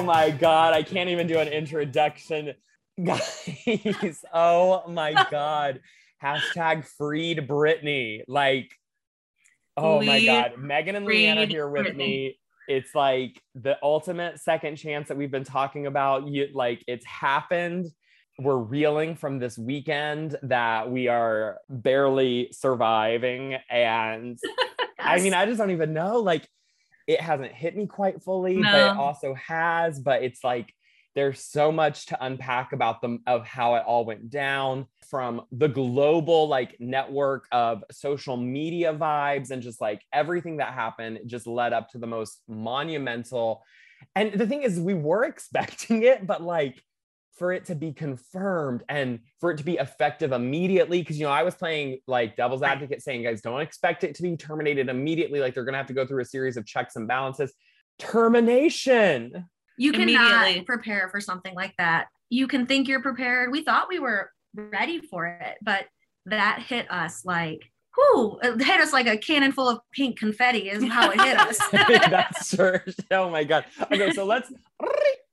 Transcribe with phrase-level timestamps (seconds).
[0.00, 0.72] Oh my God.
[0.72, 2.54] I can't even do an introduction.
[3.04, 5.80] Guys, oh my God.
[6.22, 8.22] Hashtag freed Britney.
[8.26, 8.70] Like,
[9.76, 10.52] oh my God.
[10.58, 11.96] Megan and Leanna here with Britney.
[11.96, 12.38] me.
[12.66, 16.28] It's like the ultimate second chance that we've been talking about.
[16.28, 17.86] You like it's happened.
[18.38, 23.58] We're reeling from this weekend that we are barely surviving.
[23.68, 24.38] And
[24.98, 26.20] I mean, I just don't even know.
[26.20, 26.48] Like,
[27.10, 28.70] it hasn't hit me quite fully, no.
[28.70, 29.98] but it also has.
[29.98, 30.72] But it's like
[31.16, 35.66] there's so much to unpack about them of how it all went down from the
[35.66, 41.72] global like network of social media vibes and just like everything that happened just led
[41.72, 43.64] up to the most monumental
[44.14, 46.80] and the thing is we were expecting it but like
[47.40, 51.02] for it to be confirmed and for it to be effective immediately.
[51.02, 54.22] Cause, you know, I was playing like devil's advocate saying, guys, don't expect it to
[54.22, 55.40] be terminated immediately.
[55.40, 57.54] Like they're going to have to go through a series of checks and balances.
[57.98, 59.48] Termination.
[59.78, 62.08] You cannot prepare for something like that.
[62.28, 63.50] You can think you're prepared.
[63.50, 65.86] We thought we were ready for it, but
[66.26, 70.68] that hit us like, whoo, it hit us like a cannon full of pink confetti
[70.68, 71.58] is how it hit us.
[71.72, 72.80] That's true.
[73.10, 73.64] Oh my God.
[73.90, 74.52] Okay, so let's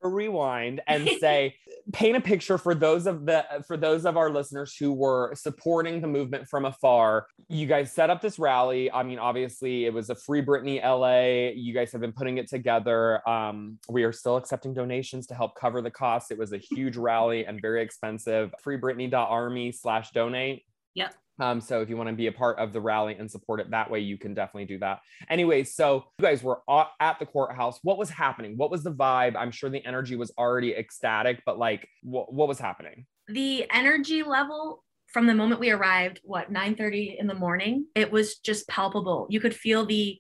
[0.02, 1.56] rewind and say
[1.94, 6.02] paint a picture for those of the for those of our listeners who were supporting
[6.02, 7.28] the movement from afar.
[7.48, 8.92] You guys set up this rally.
[8.92, 12.48] I mean obviously it was a free britney la you guys have been putting it
[12.48, 13.28] together.
[13.28, 16.32] Um, we are still accepting donations to help cover the cost.
[16.32, 18.54] It was a huge rally and very expensive.
[18.66, 20.64] Freebritney.army slash donate.
[20.96, 23.60] Yep um, so if you want to be a part of the rally and support
[23.60, 25.02] it that way, you can definitely do that.
[25.30, 26.62] Anyway, so you guys were
[27.00, 27.80] at the courthouse.
[27.84, 28.58] What was happening?
[28.58, 29.36] What was the vibe?
[29.36, 33.06] I'm sure the energy was already ecstatic, but like, what, what was happening?
[33.28, 38.38] The energy level from the moment we arrived, what 9:30 in the morning, it was
[38.38, 39.28] just palpable.
[39.30, 40.18] You could feel the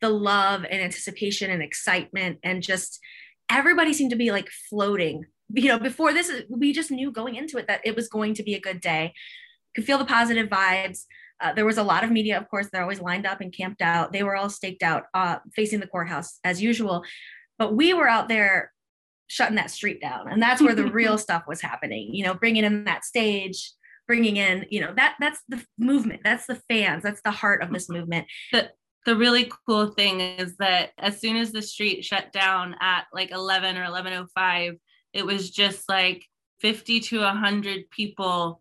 [0.00, 3.00] the love and anticipation and excitement and just
[3.50, 5.24] everybody seemed to be like floating.
[5.50, 8.42] You know, before this, we just knew going into it that it was going to
[8.42, 9.14] be a good day
[9.78, 11.04] could feel the positive vibes.
[11.40, 13.80] Uh, there was a lot of media, of course, they're always lined up and camped
[13.80, 14.12] out.
[14.12, 17.04] They were all staked out uh, facing the courthouse as usual.
[17.58, 18.72] But we were out there
[19.28, 20.28] shutting that street down.
[20.28, 23.70] And that's where the real stuff was happening, you know, bringing in that stage,
[24.08, 27.72] bringing in, you know, that that's the movement, that's the fans, that's the heart of
[27.72, 28.26] this movement.
[28.50, 28.70] The,
[29.06, 33.30] the really cool thing is that as soon as the street shut down at like
[33.30, 34.74] 11 or 1105,
[35.12, 36.24] it was just like
[36.60, 38.60] 50 to 100 people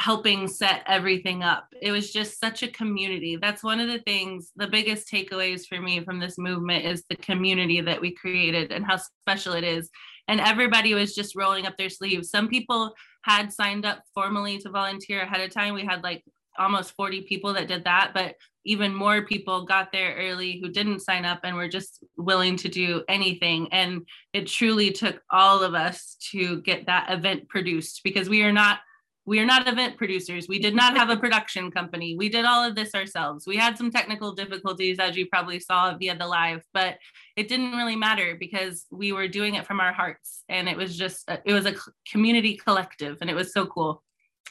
[0.00, 1.66] helping set everything up.
[1.82, 3.36] It was just such a community.
[3.36, 7.16] That's one of the things, the biggest takeaways for me from this movement is the
[7.16, 9.90] community that we created and how special it is.
[10.26, 12.30] And everybody was just rolling up their sleeves.
[12.30, 12.94] Some people
[13.24, 15.74] had signed up formally to volunteer ahead of time.
[15.74, 16.24] We had like
[16.58, 21.00] almost 40 people that did that, but even more people got there early who didn't
[21.00, 23.68] sign up and were just willing to do anything.
[23.70, 28.52] And it truly took all of us to get that event produced because we are
[28.52, 28.78] not
[29.26, 30.48] we are not event producers.
[30.48, 32.16] We did not have a production company.
[32.16, 33.46] We did all of this ourselves.
[33.46, 36.98] We had some technical difficulties, as you probably saw via the live, but
[37.36, 40.42] it didn't really matter because we were doing it from our hearts.
[40.48, 41.74] And it was just, uh, it was a
[42.10, 44.02] community collective and it was so cool.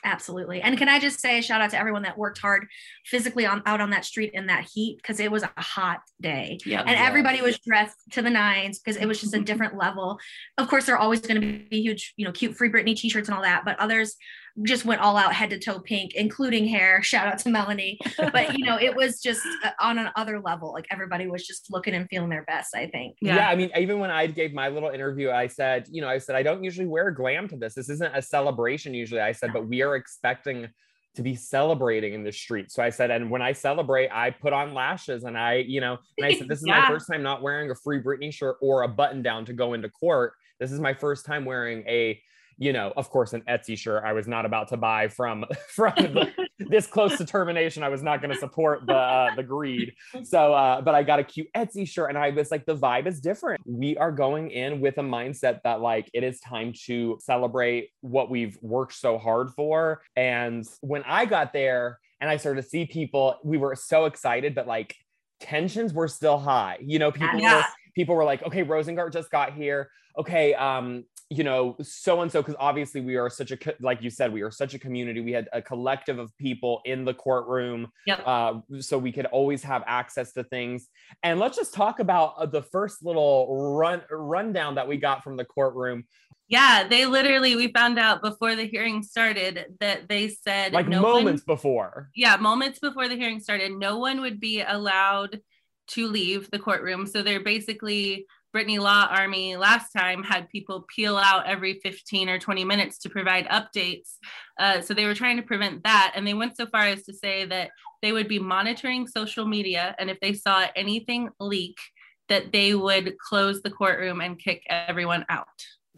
[0.04, 0.62] Absolutely.
[0.62, 2.68] And can I just say a shout out to everyone that worked hard
[3.06, 6.58] physically on out on that street in that heat because it was a hot day.
[6.66, 6.86] Yep.
[6.88, 10.18] And everybody was dressed to the nines because it was just a different level.
[10.58, 13.28] Of course, there are always going to be huge, you know, cute free Britney t-shirts
[13.28, 14.16] and all that, but others
[14.64, 17.02] just went all out head to toe pink, including hair.
[17.10, 18.00] Shout out to Melanie.
[18.18, 20.74] But you know, it was just uh, on another level.
[20.74, 23.18] Like everybody was just looking and feeling their best, I think.
[23.22, 23.36] Yeah.
[23.36, 23.50] yeah.
[23.50, 26.36] I mean, even when I gave my little interview, I said, you know, I said,
[26.36, 27.74] I don't usually wear glam to this.
[27.74, 29.22] This isn't a celebration usually.
[29.22, 30.68] I said, but we are expecting
[31.16, 32.72] to be celebrating in the street.
[32.72, 35.98] So I said, and when I celebrate, I put on lashes and I, you know,
[36.18, 36.82] and I said, this is yeah.
[36.82, 39.74] my first time not wearing a free Britney shirt or a button down to go
[39.74, 40.34] into court.
[40.60, 42.22] This is my first time wearing a
[42.60, 45.94] you know, of course, an Etsy shirt I was not about to buy from from
[45.96, 47.84] the, this close to termination.
[47.84, 49.94] I was not going to support the uh, the greed.
[50.24, 53.08] So, uh, but I got a cute Etsy shirt, and I was like, the vibe
[53.08, 53.62] is different.
[53.66, 58.30] We are going in with a mindset that like it is time to celebrate what
[58.30, 60.02] we've worked so hard for.
[60.18, 64.54] And when I got there and I started to see people, we were so excited,
[64.54, 64.98] but like
[65.40, 66.78] tensions were still high.
[66.82, 67.58] You know, people yeah.
[67.58, 67.64] were
[67.96, 69.90] people were like, okay, Rosengart just got here.
[70.18, 74.10] Okay, um, you know, so and so, because obviously we are such a, like you
[74.10, 75.22] said, we are such a community.
[75.22, 77.92] We had a collective of people in the courtroom.
[78.08, 78.24] Yep.
[78.26, 80.88] Uh, so we could always have access to things.
[81.22, 85.38] And let's just talk about uh, the first little run rundown that we got from
[85.38, 86.06] the courtroom.
[86.48, 91.00] Yeah, they literally, we found out before the hearing started that they said like no
[91.00, 92.10] moments one, before.
[92.16, 95.42] Yeah, moments before the hearing started, no one would be allowed
[95.90, 97.06] to leave the courtroom.
[97.06, 98.26] So they're basically
[98.56, 103.10] Britney Law Army last time had people peel out every 15 or 20 minutes to
[103.10, 104.16] provide updates.
[104.60, 106.14] Uh, so they were trying to prevent that.
[106.16, 107.70] And they went so far as to say that
[108.02, 109.96] they would be monitoring social media.
[110.00, 111.78] And if they saw anything leak,
[112.28, 115.48] that they would close the courtroom and kick everyone out.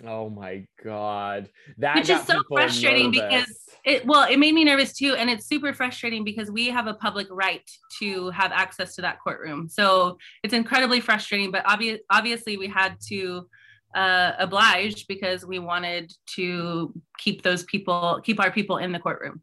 [0.05, 3.45] Oh my god, that which is so frustrating nervous.
[3.45, 6.87] because it well, it made me nervous too, and it's super frustrating because we have
[6.87, 7.69] a public right
[7.99, 9.67] to have access to that courtroom.
[9.69, 13.47] So it's incredibly frustrating, but obvious obviously we had to
[13.95, 19.41] uh, oblige because we wanted to keep those people, keep our people in the courtroom.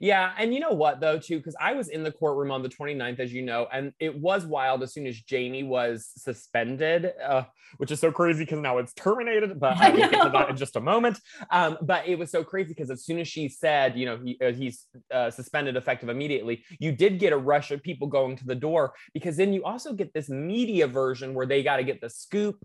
[0.00, 0.32] Yeah.
[0.38, 3.20] And you know what, though, too, because I was in the courtroom on the 29th,
[3.20, 7.44] as you know, and it was wild as soon as Jamie was suspended, uh,
[7.78, 10.76] which is so crazy because now it's terminated, but I'll get to that in just
[10.76, 11.18] a moment.
[11.50, 14.38] Um, but it was so crazy because as soon as she said, you know, he,
[14.44, 18.44] uh, he's uh, suspended effective immediately, you did get a rush of people going to
[18.44, 22.00] the door because then you also get this media version where they got to get
[22.00, 22.56] the scoop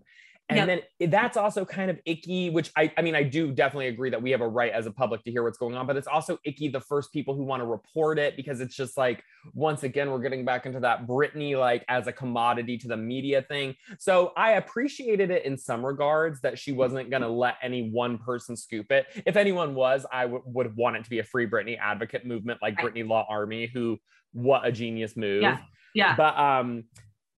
[0.48, 0.84] and yep.
[0.98, 4.20] then that's also kind of icky, which I, I mean, I do definitely agree that
[4.20, 6.38] we have a right as a public to hear what's going on, but it's also
[6.44, 9.22] icky the first people who want to report it because it's just like,
[9.54, 13.42] once again, we're getting back into that Britney like as a commodity to the media
[13.42, 13.74] thing.
[13.98, 18.18] So I appreciated it in some regards that she wasn't going to let any one
[18.18, 19.06] person scoop it.
[19.24, 22.60] If anyone was, I w- would want it to be a free Britney advocate movement
[22.60, 22.92] like right.
[22.92, 23.98] Britney Law Army, who,
[24.32, 25.42] what a genius move.
[25.42, 25.58] Yeah.
[25.94, 26.16] Yeah.
[26.16, 26.84] But, um,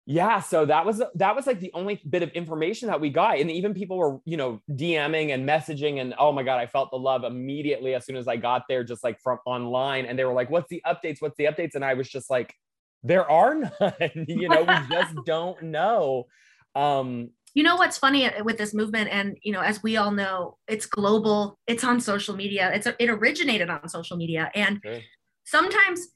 [0.04, 3.38] yeah so that was that was like the only bit of information that we got
[3.38, 6.90] and even people were you know dming and messaging and oh my god i felt
[6.90, 10.24] the love immediately as soon as i got there just like from online and they
[10.24, 11.16] were like what's the updates?
[11.20, 11.74] What's the updates?
[11.74, 12.54] And i was just like
[13.02, 16.26] there are none you know we just don't know.
[16.74, 20.56] Um you know what's funny with this movement and you know as we all know
[20.68, 25.04] it's global it's on social media it's it originated on social media and okay.
[25.44, 26.08] sometimes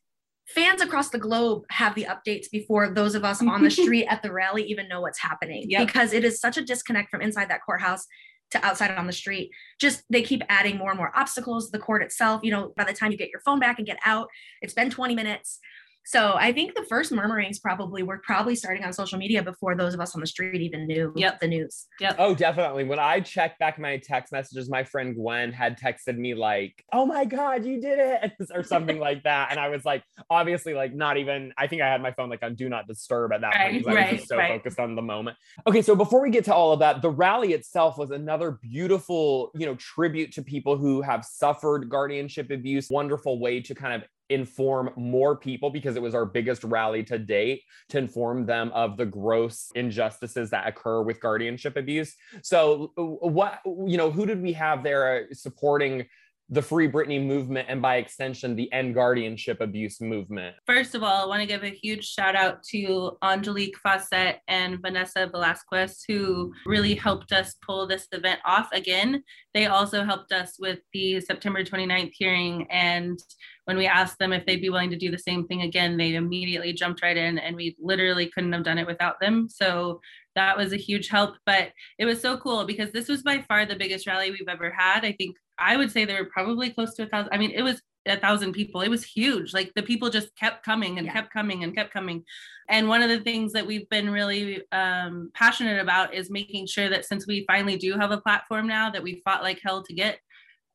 [0.46, 4.22] fans across the globe have the updates before those of us on the street at
[4.22, 5.87] the rally even know what's happening yep.
[5.87, 8.06] because it is such a disconnect from inside that courthouse
[8.50, 9.50] to outside on the street
[9.81, 12.84] just they keep adding more and more obstacles to the court itself you know by
[12.84, 14.28] the time you get your phone back and get out
[14.62, 15.58] it's been 20 minutes
[16.06, 19.93] so I think the first murmurings probably were probably starting on social media before those
[19.93, 21.41] of us on the street even knew yep.
[21.41, 21.87] the news.
[21.99, 22.17] Yep.
[22.20, 22.85] Oh, definitely.
[22.85, 27.06] When I checked back my text messages, my friend Gwen had texted me like, "Oh
[27.06, 30.94] my god, you did it," or something like that, and I was like, obviously, like
[30.94, 31.53] not even.
[31.58, 33.85] I think I had my phone like on do not disturb at that right, point
[33.85, 34.53] because I was just so right.
[34.53, 35.37] focused on the moment.
[35.67, 39.50] Okay, so before we get to all of that, the rally itself was another beautiful,
[39.55, 42.88] you know, tribute to people who have suffered guardianship abuse.
[42.91, 47.19] Wonderful way to kind of inform more people because it was our biggest rally to
[47.19, 52.14] date to inform them of the gross injustices that occur with guardianship abuse.
[52.43, 56.06] So, uh, what, you know, who did we have there supporting
[56.48, 60.54] the Free Britney movement and by extension, the End Guardianship Abuse movement?
[60.64, 64.81] First of all, I want to give a huge shout out to Angelique Fawcett and
[64.81, 69.25] Vanessa Velasquez, who really helped us pull this event off again.
[69.54, 72.66] They also helped us with the September 29th hearing.
[72.70, 73.19] And
[73.64, 76.14] when we asked them if they'd be willing to do the same thing again, they
[76.14, 79.48] immediately jumped right in, and we literally couldn't have done it without them.
[79.48, 80.00] So
[80.37, 81.34] that was a huge help.
[81.44, 84.70] But it was so cool because this was by far the biggest rally we've ever
[84.70, 85.04] had.
[85.04, 87.32] I think I would say there were probably close to a thousand.
[87.32, 88.82] I mean, it was a thousand people.
[88.82, 89.53] It was huge.
[89.53, 91.12] Like the people just kept coming and yeah.
[91.12, 92.25] kept coming and kept coming.
[92.69, 96.89] And one of the things that we've been really um, passionate about is making sure
[96.89, 99.93] that since we finally do have a platform now that we fought like hell to
[99.93, 100.19] get,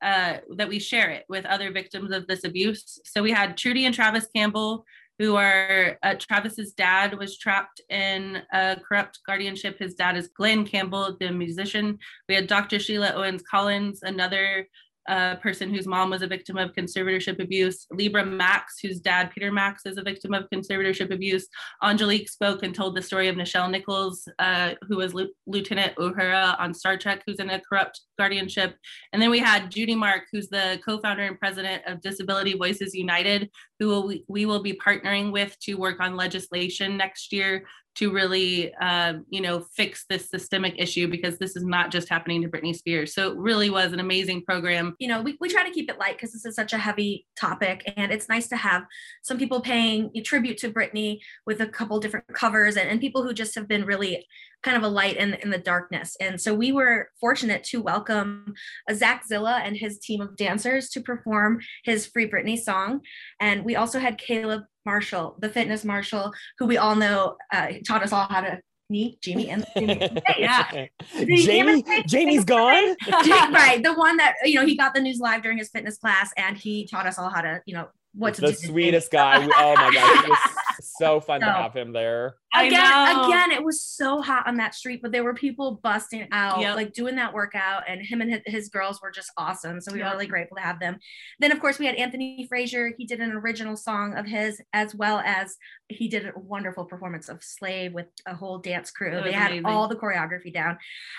[0.01, 2.99] uh, that we share it with other victims of this abuse.
[3.05, 4.85] So we had Trudy and Travis Campbell
[5.21, 9.77] who are uh, Travis's dad was trapped in a corrupt guardianship.
[9.77, 11.99] His dad is Glen Campbell, the musician.
[12.27, 12.79] We had Dr.
[12.79, 14.67] Sheila Owens Collins, another
[15.07, 19.51] a person whose mom was a victim of conservatorship abuse, Libra Max, whose dad, Peter
[19.51, 21.47] Max, is a victim of conservatorship abuse.
[21.83, 26.59] Angelique spoke and told the story of Nichelle Nichols, uh, who was L- Lieutenant Uhura
[26.59, 28.75] on Star Trek, who's in a corrupt guardianship.
[29.11, 32.93] And then we had Judy Mark, who's the co founder and president of Disability Voices
[32.93, 37.65] United, who will, we will be partnering with to work on legislation next year
[37.95, 42.41] to really uh, you know fix this systemic issue because this is not just happening
[42.41, 43.13] to britney spears.
[43.13, 44.95] So it really was an amazing program.
[44.99, 47.25] You know we, we try to keep it light because this is such a heavy
[47.39, 48.83] topic and it's nice to have
[49.23, 53.33] some people paying tribute to britney with a couple different covers and, and people who
[53.33, 54.25] just have been really
[54.63, 56.15] kind of a light in, in the darkness.
[56.19, 58.53] And so we were fortunate to welcome
[58.93, 63.01] Zach Zilla and his team of dancers to perform his Free Britney song.
[63.39, 68.03] And we also had Caleb Marshall, the fitness marshall, who we all know uh, taught
[68.03, 68.59] us all how to
[68.91, 69.65] me, Jamie, and
[70.37, 70.87] yeah.
[71.15, 72.95] Jamie, Jamie's gone.
[73.09, 76.31] right, the one that you know he got the news live during his fitness class,
[76.37, 79.37] and he taught us all how to you know what the sweetest guy.
[79.37, 80.39] oh my god, it was
[80.99, 82.35] so fun to have him there.
[82.53, 86.59] Again, again, it was so hot on that street, but there were people busting out,
[86.59, 86.75] yep.
[86.75, 89.79] like doing that workout, and him and his, girls were just awesome.
[89.79, 90.07] So we yep.
[90.07, 90.97] were really grateful to have them.
[91.39, 92.91] Then, of course, we had Anthony Frazier.
[92.97, 95.55] He did an original song of his, as well as
[95.87, 99.21] he did a wonderful performance of Slave with a whole dance crew.
[99.23, 99.65] They had amazing.
[99.65, 100.77] all the choreography down.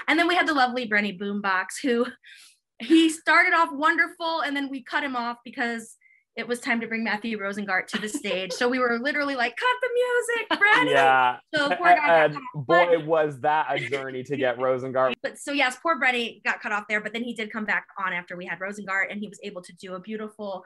[0.08, 2.06] And then we had the lovely Brenny Boombox, who
[2.78, 5.96] he started off wonderful, and then we cut him off because
[6.34, 8.52] it was time to bring Matthew Rosengart to the stage.
[8.52, 10.90] so we were literally like, cut the music, Brenny.
[10.92, 11.36] Yeah.
[11.54, 15.12] So poor guy and boy, was that a journey to get Rosengart.
[15.22, 17.86] But so yes, poor Brenny got cut off there, but then he did come back
[18.02, 20.64] on after we had Rosengart and he was able to do a beautiful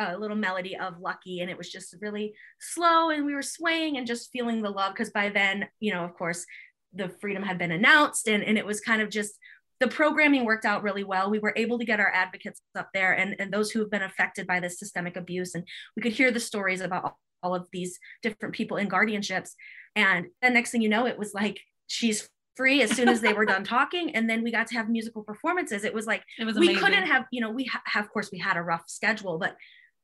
[0.00, 1.40] uh, little melody of Lucky.
[1.40, 4.94] And it was just really slow and we were swaying and just feeling the love.
[4.94, 6.46] Cause by then, you know, of course,
[6.94, 9.38] the freedom had been announced and, and it was kind of just
[9.80, 11.30] the programming worked out really well.
[11.30, 14.02] We were able to get our advocates up there and, and those who have been
[14.02, 15.54] affected by this systemic abuse.
[15.54, 15.64] And
[15.96, 19.50] we could hear the stories about all of these different people in guardianships.
[19.94, 23.34] And the next thing you know, it was like, she's free as soon as they
[23.34, 24.14] were done talking.
[24.14, 25.84] And then we got to have musical performances.
[25.84, 28.38] It was like, it was we couldn't have, you know, we have, of course, we
[28.38, 29.56] had a rough schedule, but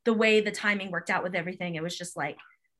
[0.05, 2.37] the way the timing worked out with everything, it was just like,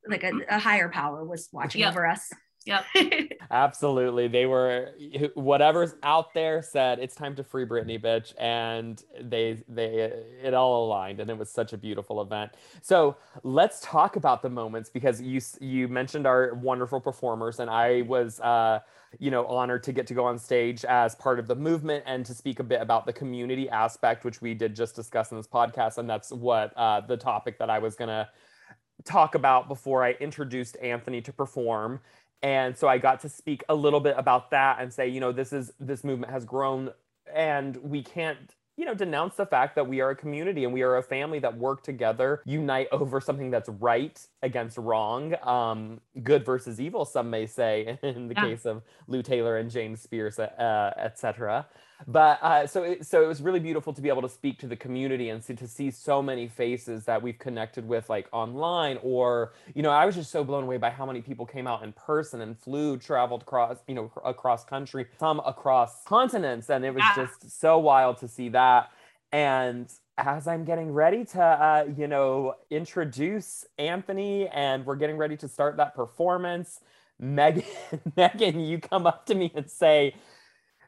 [0.08, 1.90] like a, a higher power was watching yep.
[1.90, 2.30] over us.
[2.66, 2.84] Yep.
[3.50, 4.26] Absolutely.
[4.26, 4.92] They were
[5.34, 10.10] whatever's out there said it's time to free Britney bitch and they they
[10.42, 12.52] it all aligned and it was such a beautiful event.
[12.80, 18.02] So, let's talk about the moments because you you mentioned our wonderful performers and I
[18.02, 18.80] was uh
[19.18, 22.24] you know honored to get to go on stage as part of the movement and
[22.26, 25.46] to speak a bit about the community aspect which we did just discuss in this
[25.46, 28.28] podcast and that's what uh the topic that I was going to
[29.04, 32.00] talk about before I introduced Anthony to perform
[32.44, 35.32] and so i got to speak a little bit about that and say you know
[35.32, 36.90] this is this movement has grown
[37.34, 40.82] and we can't you know denounce the fact that we are a community and we
[40.82, 46.44] are a family that work together unite over something that's right against wrong um, good
[46.44, 48.44] versus evil some may say in the yeah.
[48.44, 51.66] case of lou taylor and james spears uh, etc
[52.06, 54.66] but uh, so it, so it was really beautiful to be able to speak to
[54.66, 58.98] the community and see, to see so many faces that we've connected with like online
[59.02, 61.82] or you know I was just so blown away by how many people came out
[61.82, 66.94] in person and flew traveled across you know across country some across continents and it
[66.94, 67.24] was yeah.
[67.24, 68.90] just so wild to see that
[69.32, 75.36] and as I'm getting ready to, uh, you know, introduce Anthony and we're getting ready
[75.38, 76.80] to start that performance,
[77.18, 77.64] Megan,
[78.16, 80.14] Megan, you come up to me and say,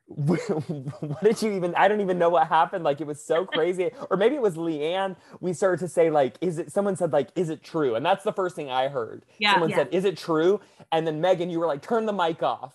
[0.17, 3.91] what did you even i don't even know what happened like it was so crazy.
[4.09, 7.31] Or maybe it was leanne we started to say like is it someone said like
[7.35, 7.97] is it true?
[7.97, 9.25] And that's the first thing i heard.
[9.41, 9.77] Yeah, someone yeah.
[9.79, 10.61] said is it true?
[10.93, 12.75] And then megan you were like turn the mic off.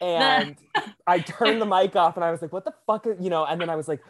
[0.00, 0.54] And
[1.04, 3.44] i turned the mic off and i was like what the fuck is, you know
[3.44, 4.00] and then i was like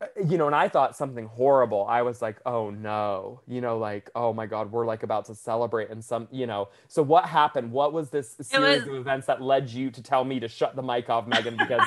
[0.00, 1.84] uh, you know and i thought something horrible.
[1.86, 3.42] I was like oh no.
[3.46, 6.70] You know like oh my god we're like about to celebrate and some you know.
[6.88, 7.70] So what happened?
[7.70, 10.74] What was this series was, of events that led you to tell me to shut
[10.74, 11.86] the mic off megan because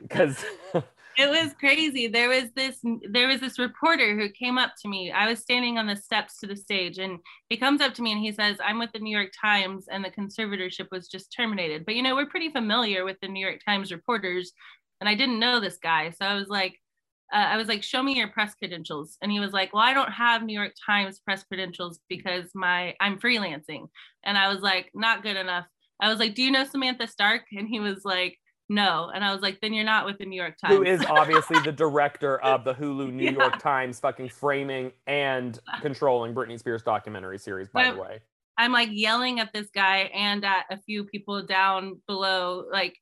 [0.00, 0.44] because
[1.18, 2.78] it was crazy there was this
[3.10, 6.38] there was this reporter who came up to me i was standing on the steps
[6.38, 7.18] to the stage and
[7.48, 10.04] he comes up to me and he says i'm with the new york times and
[10.04, 13.60] the conservatorship was just terminated but you know we're pretty familiar with the new york
[13.64, 14.52] times reporters
[15.00, 16.76] and i didn't know this guy so i was like
[17.32, 19.16] uh, I was like, show me your press credentials.
[19.22, 22.94] And he was like, well, I don't have New York Times press credentials because my
[23.00, 23.86] I'm freelancing.
[24.22, 25.64] And I was like, not good enough.
[25.98, 27.44] I was like, do you know Samantha Stark?
[27.52, 28.36] And he was like,
[28.72, 29.10] no.
[29.14, 30.76] And I was like, then you're not with the New York Times.
[30.76, 33.30] Who is obviously the director of the Hulu New yeah.
[33.32, 38.20] York Times fucking framing and controlling Britney Spears documentary series, by but the way.
[38.58, 42.96] I'm like yelling at this guy and at a few people down below, like,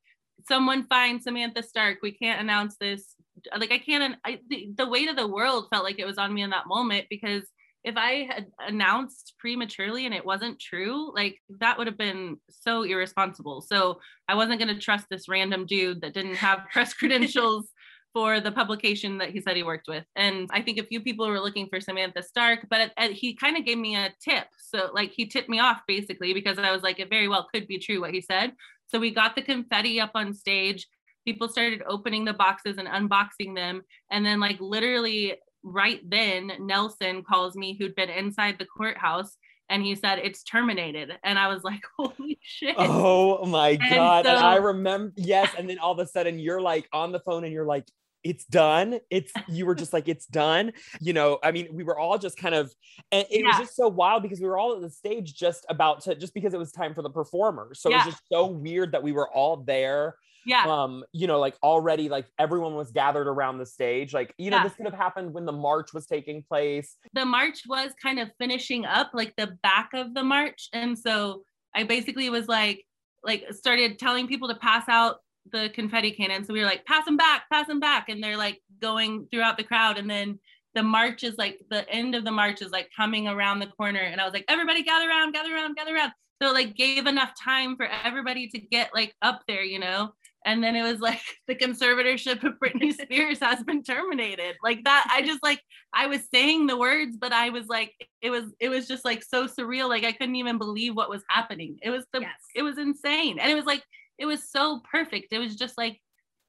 [0.48, 1.98] someone find Samantha Stark.
[2.02, 3.14] We can't announce this.
[3.56, 6.32] Like, I can't, I, the, the weight of the world felt like it was on
[6.34, 7.44] me in that moment because
[7.82, 12.82] if I had announced prematurely and it wasn't true, like that would have been so
[12.82, 13.62] irresponsible.
[13.62, 17.68] So I wasn't going to trust this random dude that didn't have press credentials
[18.12, 20.04] for the publication that he said he worked with.
[20.16, 23.64] And I think a few people were looking for Samantha Stark, but he kind of
[23.64, 24.46] gave me a tip.
[24.58, 27.68] So, like, he tipped me off basically because I was like, it very well could
[27.68, 28.52] be true what he said.
[28.88, 30.88] So, we got the confetti up on stage.
[31.24, 33.82] People started opening the boxes and unboxing them.
[34.10, 39.36] And then, like, literally right then Nelson calls me who'd been inside the courthouse
[39.68, 44.30] and he said it's terminated and i was like holy shit oh my god so,
[44.30, 47.44] and i remember yes and then all of a sudden you're like on the phone
[47.44, 47.84] and you're like
[48.22, 48.98] it's done.
[49.10, 50.72] It's you were just like, it's done.
[51.00, 52.72] You know, I mean, we were all just kind of,
[53.10, 53.46] and it yeah.
[53.48, 56.34] was just so wild because we were all at the stage just about to, just
[56.34, 57.80] because it was time for the performers.
[57.80, 58.02] So yeah.
[58.02, 60.16] it was just so weird that we were all there.
[60.46, 60.64] Yeah.
[60.64, 64.14] Um, you know, like already, like everyone was gathered around the stage.
[64.14, 64.64] Like, you know, yeah.
[64.64, 66.96] this could have happened when the march was taking place.
[67.12, 70.68] The march was kind of finishing up, like the back of the march.
[70.72, 71.42] And so
[71.74, 72.84] I basically was like,
[73.22, 75.16] like started telling people to pass out
[75.52, 76.44] the confetti cannon.
[76.44, 78.08] So we were like, pass them back, pass them back.
[78.08, 79.98] And they're like going throughout the crowd.
[79.98, 80.38] And then
[80.74, 84.00] the march is like the end of the march is like coming around the corner.
[84.00, 86.12] And I was like, everybody gather around, gather around, gather around.
[86.42, 90.12] So like gave enough time for everybody to get like up there, you know?
[90.44, 94.56] And then it was like the conservatorship of Britney Spears has been terminated.
[94.62, 95.60] Like that, I just like
[95.92, 97.92] I was saying the words, but I was like,
[98.22, 99.88] it was it was just like so surreal.
[99.88, 101.78] Like I couldn't even believe what was happening.
[101.82, 102.30] It was the yes.
[102.54, 103.38] it was insane.
[103.38, 103.82] And it was like
[104.18, 105.32] it was so perfect.
[105.32, 106.00] It was just like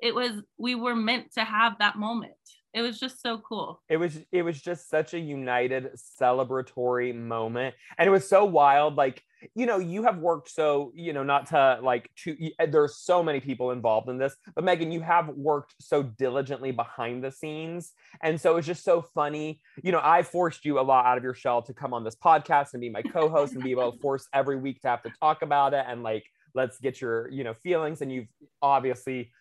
[0.02, 2.34] it was we were meant to have that moment.
[2.74, 3.82] It was just so cool.
[3.90, 5.90] It was it was just such a united
[6.22, 7.76] celebratory moment.
[7.98, 9.22] And it was so wild like
[9.56, 13.24] you know, you have worked so, you know, not to like to eh, there's so
[13.24, 17.94] many people involved in this, but Megan, you have worked so diligently behind the scenes.
[18.22, 19.62] And so it's just so funny.
[19.84, 22.16] You know, I forced you a lot out of your shell to come on this
[22.16, 25.12] podcast and be my co-host and be able to force every week to have to
[25.20, 28.28] talk about it and like let's get your you know feelings and you've
[28.62, 29.32] obviously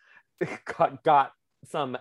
[0.79, 1.33] got, got
[1.69, 1.97] some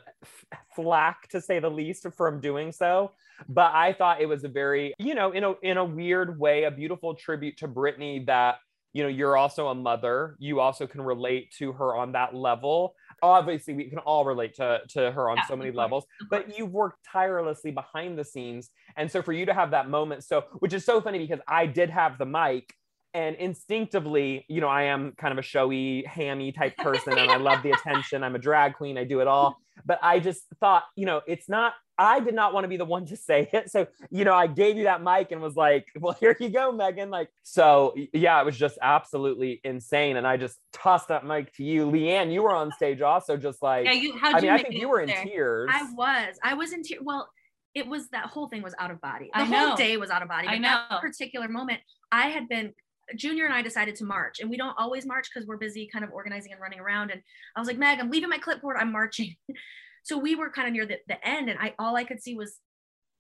[0.75, 3.11] flack to say the least from doing so.
[3.47, 6.65] But i thought it was a very you know in a in a weird way
[6.65, 8.57] a beautiful tribute to britney that
[8.91, 10.35] you know you're also a mother.
[10.39, 12.95] You also can relate to her on that level.
[13.21, 16.71] Obviously we can all relate to, to her on yeah, so many levels but you've
[16.71, 18.71] worked tirelessly behind the scenes.
[18.95, 21.65] And so for you to have that moment so which is so funny because i
[21.65, 22.73] did have the mic
[23.13, 27.37] and instinctively, you know, I am kind of a showy, hammy type person and I
[27.37, 28.23] love the attention.
[28.23, 29.57] I'm a drag queen, I do it all.
[29.85, 32.85] But I just thought, you know, it's not, I did not want to be the
[32.85, 33.71] one to say it.
[33.71, 36.71] So, you know, I gave you that mic and was like, well, here you go,
[36.71, 37.09] Megan.
[37.09, 40.17] Like, so yeah, it was just absolutely insane.
[40.17, 41.89] And I just tossed that mic to you.
[41.89, 44.75] Leanne, you were on stage also, just like, yeah, you, I mean, you I think
[44.75, 45.23] you were in there?
[45.23, 45.69] tears.
[45.71, 47.01] I was, I was in tears.
[47.03, 47.29] Well,
[47.75, 49.29] it was that whole thing was out of body.
[49.33, 49.75] The I whole know.
[49.75, 50.47] day was out of body.
[50.47, 50.83] But I know.
[50.89, 52.73] That particular moment, I had been
[53.15, 56.05] Junior and I decided to march, and we don't always march because we're busy kind
[56.05, 57.11] of organizing and running around.
[57.11, 57.21] And
[57.55, 58.77] I was like, Meg, I'm leaving my clipboard.
[58.79, 59.35] I'm marching.
[60.03, 62.35] so we were kind of near the, the end, and I all I could see
[62.35, 62.59] was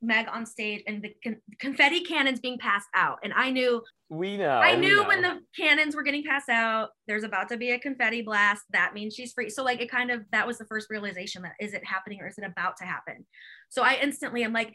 [0.01, 3.19] Meg on stage and the con- confetti cannons being passed out.
[3.23, 4.59] And I knew we know.
[4.59, 5.07] I knew know.
[5.07, 8.63] when the cannons were getting passed out, there's about to be a confetti blast.
[8.71, 9.49] That means she's free.
[9.49, 12.27] So like it kind of that was the first realization that is it happening or
[12.27, 13.25] is it about to happen?
[13.69, 14.73] So I instantly am like,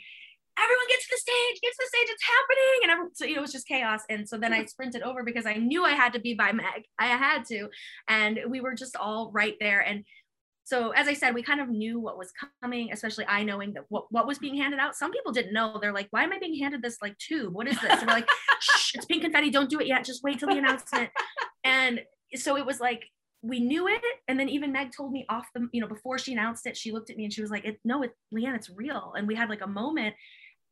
[0.58, 2.80] everyone get to the stage, get to the stage, it's happening.
[2.82, 4.02] And everyone, so, you know, it was just chaos.
[4.08, 6.84] And so then I sprinted over because I knew I had to be by Meg.
[6.98, 7.68] I had to.
[8.08, 9.80] And we were just all right there.
[9.80, 10.04] And
[10.64, 13.84] so as I said, we kind of knew what was coming, especially I knowing that
[13.88, 14.96] what, what was being handed out.
[14.96, 15.78] Some people didn't know.
[15.80, 17.52] They're like, why am I being handed this like tube?
[17.52, 17.90] What is this?
[17.90, 18.28] And we're like,
[18.60, 19.50] shh, it's pink confetti.
[19.50, 20.04] Don't do it yet.
[20.04, 21.10] Just wait till the announcement.
[21.64, 22.00] And
[22.34, 23.04] so it was like
[23.44, 26.32] we knew it and then even meg told me off the you know before she
[26.32, 28.70] announced it she looked at me and she was like it, no it's leanne it's
[28.70, 30.14] real and we had like a moment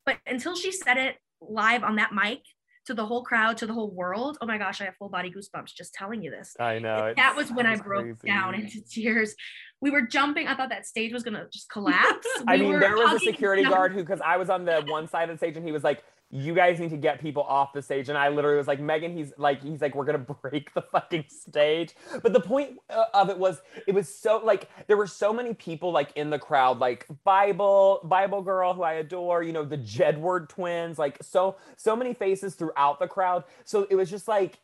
[0.05, 2.41] but until she said it live on that mic
[2.87, 5.31] to the whole crowd, to the whole world, oh my gosh, I have full body
[5.31, 6.57] goosebumps just telling you this.
[6.59, 7.13] I know.
[7.17, 8.27] That was when I broke crazy.
[8.27, 9.35] down into tears.
[9.81, 10.49] We were jumping.
[10.49, 12.27] I thought that stage was gonna just collapse.
[12.47, 15.31] I mean, there was a security guard who, because I was on the one side
[15.31, 16.03] of the stage, and he was like,
[16.35, 18.09] you guys need to get people off the stage.
[18.09, 21.27] And I literally was like, Megan, he's like, he's like, we're gonna break the fucking
[21.29, 21.95] stage.
[22.23, 25.53] But the point uh, of it was, it was so like there were so many
[25.53, 29.77] people like in the crowd, like Bible, Bible girl who I adore, you know, the
[29.79, 33.45] Jedward twins, like so so many faces throughout the crowd.
[33.65, 34.59] So it was just like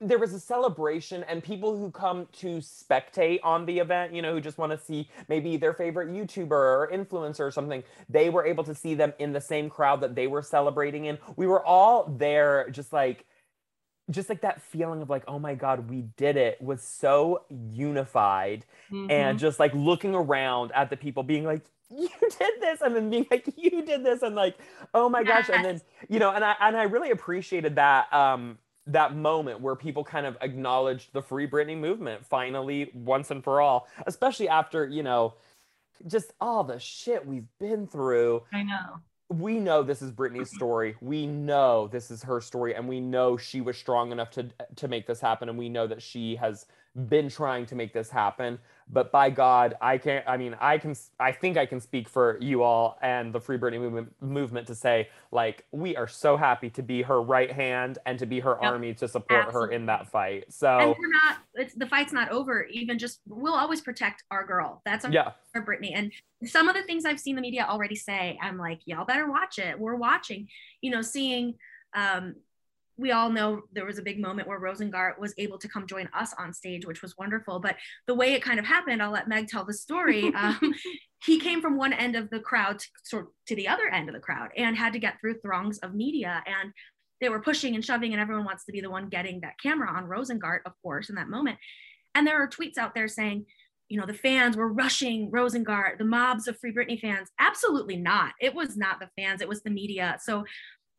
[0.00, 4.32] there was a celebration and people who come to spectate on the event you know
[4.32, 8.44] who just want to see maybe their favorite youtuber or influencer or something they were
[8.44, 11.64] able to see them in the same crowd that they were celebrating in we were
[11.64, 13.24] all there just like
[14.10, 18.64] just like that feeling of like oh my god we did it was so unified
[18.90, 19.10] mm-hmm.
[19.10, 23.10] and just like looking around at the people being like you did this and then
[23.10, 24.56] being like you did this and like
[24.94, 28.58] oh my gosh and then you know and i and i really appreciated that um
[28.88, 33.60] that moment where people kind of acknowledged the free Britney movement finally once and for
[33.60, 35.34] all, especially after, you know,
[36.06, 38.42] just all the shit we've been through.
[38.52, 39.00] I know.
[39.30, 40.96] We know this is Britney's story.
[41.02, 44.88] We know this is her story and we know she was strong enough to to
[44.88, 46.64] make this happen and we know that she has
[47.06, 48.58] been trying to make this happen
[48.90, 52.38] but by god i can't i mean i can i think i can speak for
[52.40, 56.68] you all and the free britney movement movement to say like we are so happy
[56.68, 58.72] to be her right hand and to be her yep.
[58.72, 59.74] army to support Absolutely.
[59.74, 63.20] her in that fight so and we're not it's the fight's not over even just
[63.28, 65.32] we'll always protect our girl that's our, yeah.
[65.54, 66.10] our britney and
[66.44, 69.58] some of the things i've seen the media already say i'm like y'all better watch
[69.58, 70.48] it we're watching
[70.80, 71.54] you know seeing
[71.94, 72.34] um
[72.98, 76.08] we all know there was a big moment where Rosengart was able to come join
[76.12, 77.60] us on stage, which was wonderful.
[77.60, 77.76] But
[78.08, 80.32] the way it kind of happened, I'll let Meg tell the story.
[80.38, 80.72] Um,
[81.24, 84.14] he came from one end of the crowd to, sort to the other end of
[84.14, 86.44] the crowd and had to get through throngs of media.
[86.46, 86.72] And
[87.20, 89.90] they were pushing and shoving, and everyone wants to be the one getting that camera
[89.90, 91.58] on Rosengart, of course, in that moment.
[92.14, 93.46] And there are tweets out there saying,
[93.88, 97.30] you know, the fans were rushing Rosengart, the mobs of Free Britney fans.
[97.40, 98.32] Absolutely not.
[98.40, 100.18] It was not the fans, it was the media.
[100.22, 100.44] So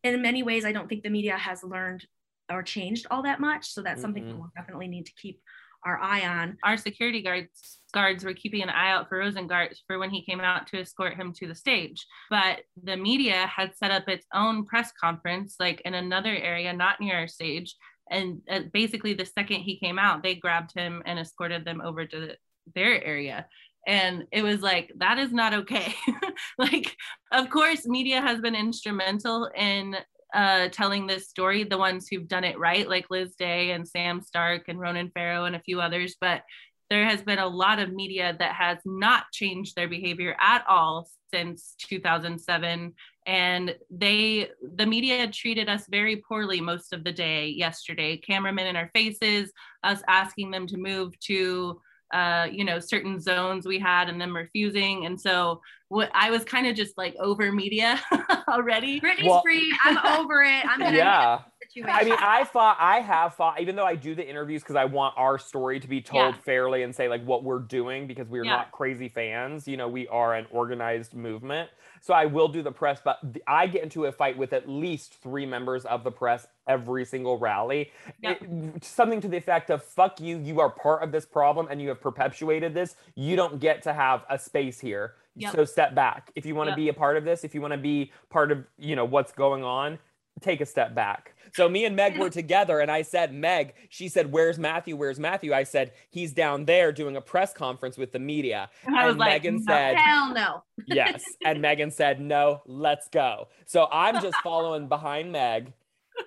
[0.03, 2.05] in many ways, I don't think the media has learned
[2.51, 3.67] or changed all that much.
[3.67, 4.01] So that's mm-hmm.
[4.01, 5.41] something we'll definitely need to keep
[5.85, 6.57] our eye on.
[6.63, 10.39] Our security guards guards were keeping an eye out for Rosengart for when he came
[10.41, 12.05] out to escort him to the stage.
[12.29, 16.99] But the media had set up its own press conference, like in another area, not
[16.99, 17.75] near our stage.
[18.12, 22.05] And uh, basically, the second he came out, they grabbed him and escorted them over
[22.05, 22.38] to the,
[22.75, 23.47] their area
[23.89, 25.95] and it was like that is not okay.
[26.58, 26.95] Like
[27.32, 29.95] of course media has been instrumental in
[30.34, 34.21] uh, telling this story the ones who've done it right like liz day and sam
[34.21, 36.43] stark and ronan farrow and a few others but
[36.91, 41.08] there has been a lot of media that has not changed their behavior at all
[41.34, 42.93] since 2007
[43.25, 48.17] and they the media treated us very poorly most of the day yesterday.
[48.17, 49.52] Cameramen in our faces
[49.84, 51.80] us asking them to move to
[52.12, 55.06] uh, you know, certain zones we had and them refusing.
[55.06, 58.00] And so what I was kind of just like over media
[58.48, 59.00] already.
[59.00, 59.76] Britney's well, free.
[59.84, 60.65] I'm over it.
[60.65, 61.39] I'm gonna yeah.
[61.86, 64.86] I mean, I thought I have thought, even though I do the interviews because I
[64.86, 66.41] want our story to be told yeah.
[66.41, 68.55] fairly and say like what we're doing because we're yeah.
[68.58, 69.67] not crazy fans.
[69.67, 71.69] You know, we are an organized movement.
[72.01, 75.21] So I will do the press, but I get into a fight with at least
[75.21, 77.91] three members of the press every single rally.
[78.21, 78.41] Yep.
[78.41, 81.82] It, something to the effect of fuck you, you are part of this problem and
[81.82, 82.95] you have perpetuated this.
[83.15, 85.15] You don't get to have a space here.
[85.36, 85.53] Yep.
[85.53, 86.32] So step back.
[86.36, 86.77] If you want to yep.
[86.77, 89.32] be a part of this, if you want to be part of, you know, what's
[89.32, 89.99] going on,
[90.41, 91.34] take a step back.
[91.53, 94.95] So me and Meg were together and I said, Meg, she said, Where's Matthew?
[94.95, 95.53] Where's Matthew?
[95.53, 98.69] I said, He's down there doing a press conference with the media.
[98.85, 100.63] And, and Megan like, said, Hell no.
[100.85, 101.23] yes.
[101.43, 103.47] And Megan said, No, let's go.
[103.65, 105.73] So I'm just following behind Meg.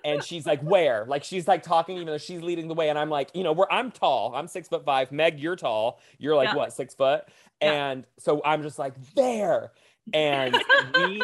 [0.04, 1.04] And she's like, where?
[1.06, 2.88] Like she's like talking, even though she's leading the way.
[2.88, 4.34] And I'm like, you know, where I'm tall.
[4.34, 5.12] I'm six foot five.
[5.12, 6.00] Meg, you're tall.
[6.18, 6.56] You're like yeah.
[6.56, 7.24] what, six foot?
[7.60, 7.90] Yeah.
[7.90, 9.72] And so I'm just like, there.
[10.12, 10.56] And
[10.94, 11.22] we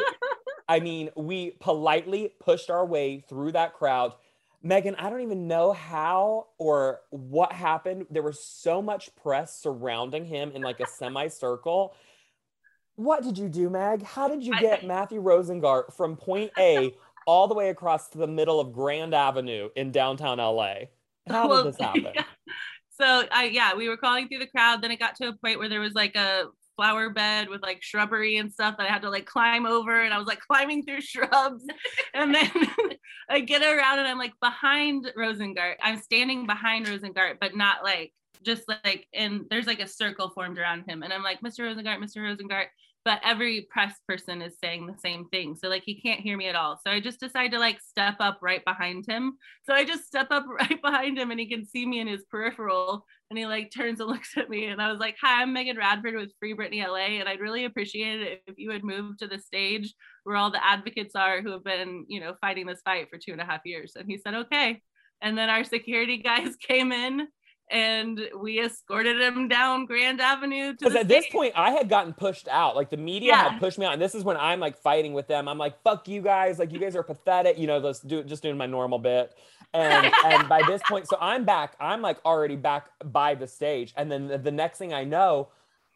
[0.69, 4.15] I mean, we politely pushed our way through that crowd.
[4.63, 8.07] Megan, I don't even know how or what happened.
[8.11, 11.95] There was so much press surrounding him in like a semicircle.
[12.97, 14.03] What did you do, Meg?
[14.03, 16.93] How did you get Matthew Rosengart from point A
[17.27, 20.75] all the way across to the middle of Grand Avenue in downtown LA?
[21.29, 22.07] How well, did this happen?
[22.15, 22.25] Yeah.
[23.01, 24.83] So I yeah, we were crawling through the crowd.
[24.83, 26.47] Then it got to a point where there was like a
[26.79, 30.15] flower bed with like shrubbery and stuff that I had to like climb over and
[30.15, 31.65] I was like climbing through shrubs
[32.15, 32.51] and then
[33.29, 35.75] I get around and I'm like behind Rosengart.
[35.83, 38.13] I'm standing behind Rosengart, but not like
[38.45, 41.61] just like and there's like a circle formed around him and I'm like Mr.
[41.61, 42.19] Rosengart, Mr.
[42.19, 42.67] Rosengart
[43.09, 45.57] but every press person is saying the same thing.
[45.57, 46.79] So like he can't hear me at all.
[46.87, 49.39] So I just decide to like step up right behind him.
[49.65, 52.27] So I just step up right behind him and he can see me in his
[52.31, 55.55] peripheral and he like turns and looks at me and I was like, "Hi, I'm
[55.55, 59.17] Megan Radford with Free Britney LA and I'd really appreciate it if you would move
[59.21, 59.95] to the stage
[60.25, 63.33] where all the advocates are who have been, you know, fighting this fight for two
[63.33, 64.83] and a half years." And he said, "Okay."
[65.23, 67.27] And then our security guys came in
[67.71, 70.73] and we escorted him down Grand Avenue.
[70.73, 72.77] Because at this point, I had gotten pushed out.
[72.77, 73.51] Like the media yeah.
[73.51, 75.49] had pushed me out, and this is when I'm like fighting with them.
[75.49, 76.59] I'm like, "Fuck you guys!
[76.59, 79.35] Like you guys are pathetic." You know, let's do just doing my normal bit.
[79.75, 81.77] And and by this point, so I'm back.
[81.79, 85.49] I'm like already back by the stage, and then the, the next thing I know,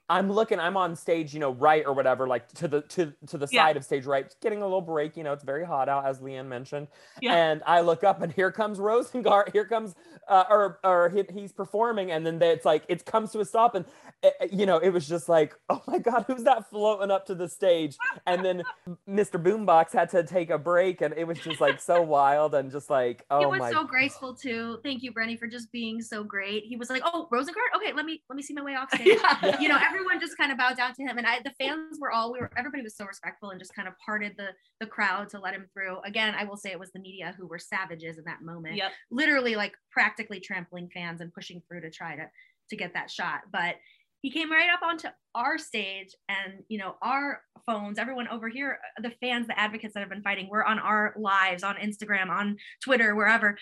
[0.08, 3.38] I'm looking, I'm on stage, you know, right or whatever, like to the to to
[3.38, 3.62] the yeah.
[3.62, 5.16] side of stage right, getting a little break.
[5.16, 6.88] You know, it's very hot out, as Leanne mentioned.
[7.20, 7.34] Yeah.
[7.34, 9.52] And I look up, and here comes Rosengart.
[9.52, 9.94] Here comes,
[10.28, 13.44] uh, or or he, he's performing, and then they, it's like it comes to a
[13.44, 13.86] stop, and
[14.22, 17.10] it, eh, eh, you know, it was just like, oh my god, who's that floating
[17.10, 17.96] up to the stage?
[18.26, 18.62] And then
[19.08, 19.42] Mr.
[19.42, 22.90] Boombox had to take a break, and it was just like so wild, and just
[22.90, 23.56] like, oh my.
[23.56, 24.78] He was so graceful too.
[24.82, 26.64] Thank you, Brenny, for just being so great.
[26.64, 29.18] He was like, oh, Rosengart, okay, let me let me see my way off stage.
[29.42, 29.60] Yeah.
[29.60, 31.18] You know everyone just kind of bowed down to him.
[31.18, 33.88] And I, the fans were all, we were, everybody was so respectful and just kind
[33.88, 34.48] of parted the,
[34.81, 35.98] the crowd to let him through.
[36.00, 38.76] Again, I will say it was the media who were savages in that moment.
[38.76, 38.92] Yep.
[39.11, 42.26] Literally like practically trampling fans and pushing through to try to,
[42.70, 43.42] to get that shot.
[43.52, 43.76] But
[44.22, 48.78] he came right up onto our stage and you know our phones everyone over here
[49.02, 52.57] the fans the advocates that have been fighting we're on our lives on instagram on
[52.81, 53.59] twitter wherever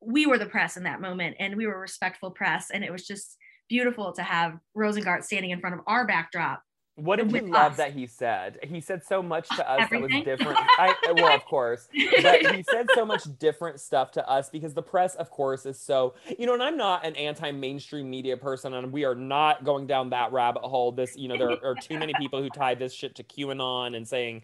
[0.00, 3.06] we were the press in that moment and we were respectful press and it was
[3.06, 3.36] just
[3.68, 6.62] beautiful to have rosengart standing in front of our backdrop
[6.96, 7.76] What did you love us.
[7.78, 8.58] that he said?
[8.62, 10.24] He said so much to us Everything.
[10.24, 10.58] that was different.
[10.78, 11.88] I, well, of course,
[12.22, 15.78] but he said so much different stuff to us because the press, of course, is
[15.78, 16.54] so you know.
[16.54, 20.62] And I'm not an anti-mainstream media person, and we are not going down that rabbit
[20.62, 20.90] hole.
[20.90, 24.06] This, you know, there are too many people who tie this shit to QAnon and
[24.06, 24.42] saying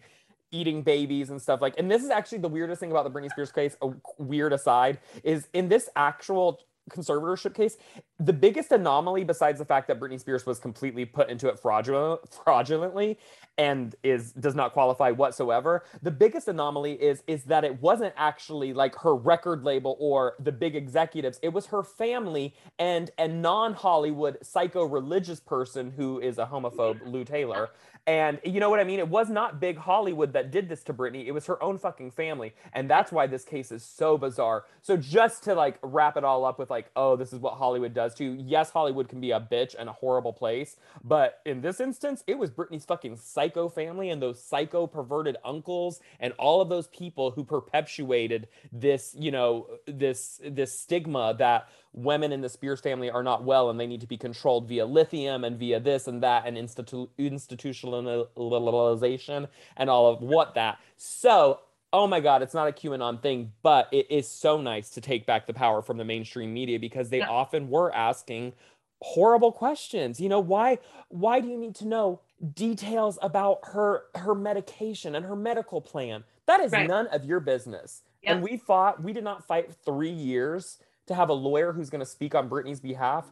[0.51, 1.73] eating babies and stuff like.
[1.77, 3.75] And this is actually the weirdest thing about the Britney Spears case.
[3.81, 7.77] A weird aside is in this actual conservatorship case,
[8.19, 12.21] the biggest anomaly, besides the fact that Britney Spears was completely put into it fraudulent,
[12.43, 13.17] fraudulently
[13.57, 18.73] and is does not qualify whatsoever, the biggest anomaly is is that it wasn't actually
[18.73, 21.39] like her record label or the big executives.
[21.41, 27.69] It was her family and a non-Hollywood psycho-religious person who is a homophobe, Lou Taylor.
[28.07, 28.99] And you know what I mean?
[28.99, 31.25] It was not big Hollywood that did this to Britney.
[31.25, 32.53] It was her own fucking family.
[32.73, 34.65] And that's why this case is so bizarre.
[34.83, 37.95] So just to like wrap it all up with like, oh, this is what Hollywood
[37.95, 38.31] does to you.
[38.39, 40.77] Yes, Hollywood can be a bitch and a horrible place.
[41.03, 45.99] But in this instance, it was Britney's fucking psycho family and those psycho perverted uncles
[46.19, 52.31] and all of those people who perpetuated this, you know, this this stigma that women
[52.31, 55.43] in the Spears family are not well and they need to be controlled via lithium
[55.43, 60.79] and via this and that and institu- institutionalization and all of what that.
[60.97, 61.61] So,
[61.93, 65.25] oh my God, it's not a QAnon thing, but it is so nice to take
[65.25, 67.23] back the power from the mainstream media because they Yeah.
[67.23, 68.53] often were asking
[69.01, 70.19] horrible questions.
[70.19, 70.79] You know, why
[71.09, 72.21] why do you need to know
[72.53, 76.23] details about her her medication and her medical plan?
[76.45, 76.77] That is Right.
[76.77, 78.03] none of your business.
[78.27, 81.99] And we fought, we did not fight 3 years to have a lawyer who's going
[81.99, 83.31] to speak on Britney's behalf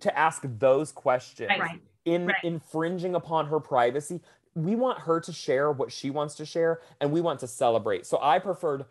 [0.00, 1.80] to ask those questions Right.
[2.04, 2.36] in Right.
[2.44, 4.20] infringing upon her privacy.
[4.54, 8.06] We want her to share what she wants to share and we want to celebrate.
[8.06, 8.86] So I preferred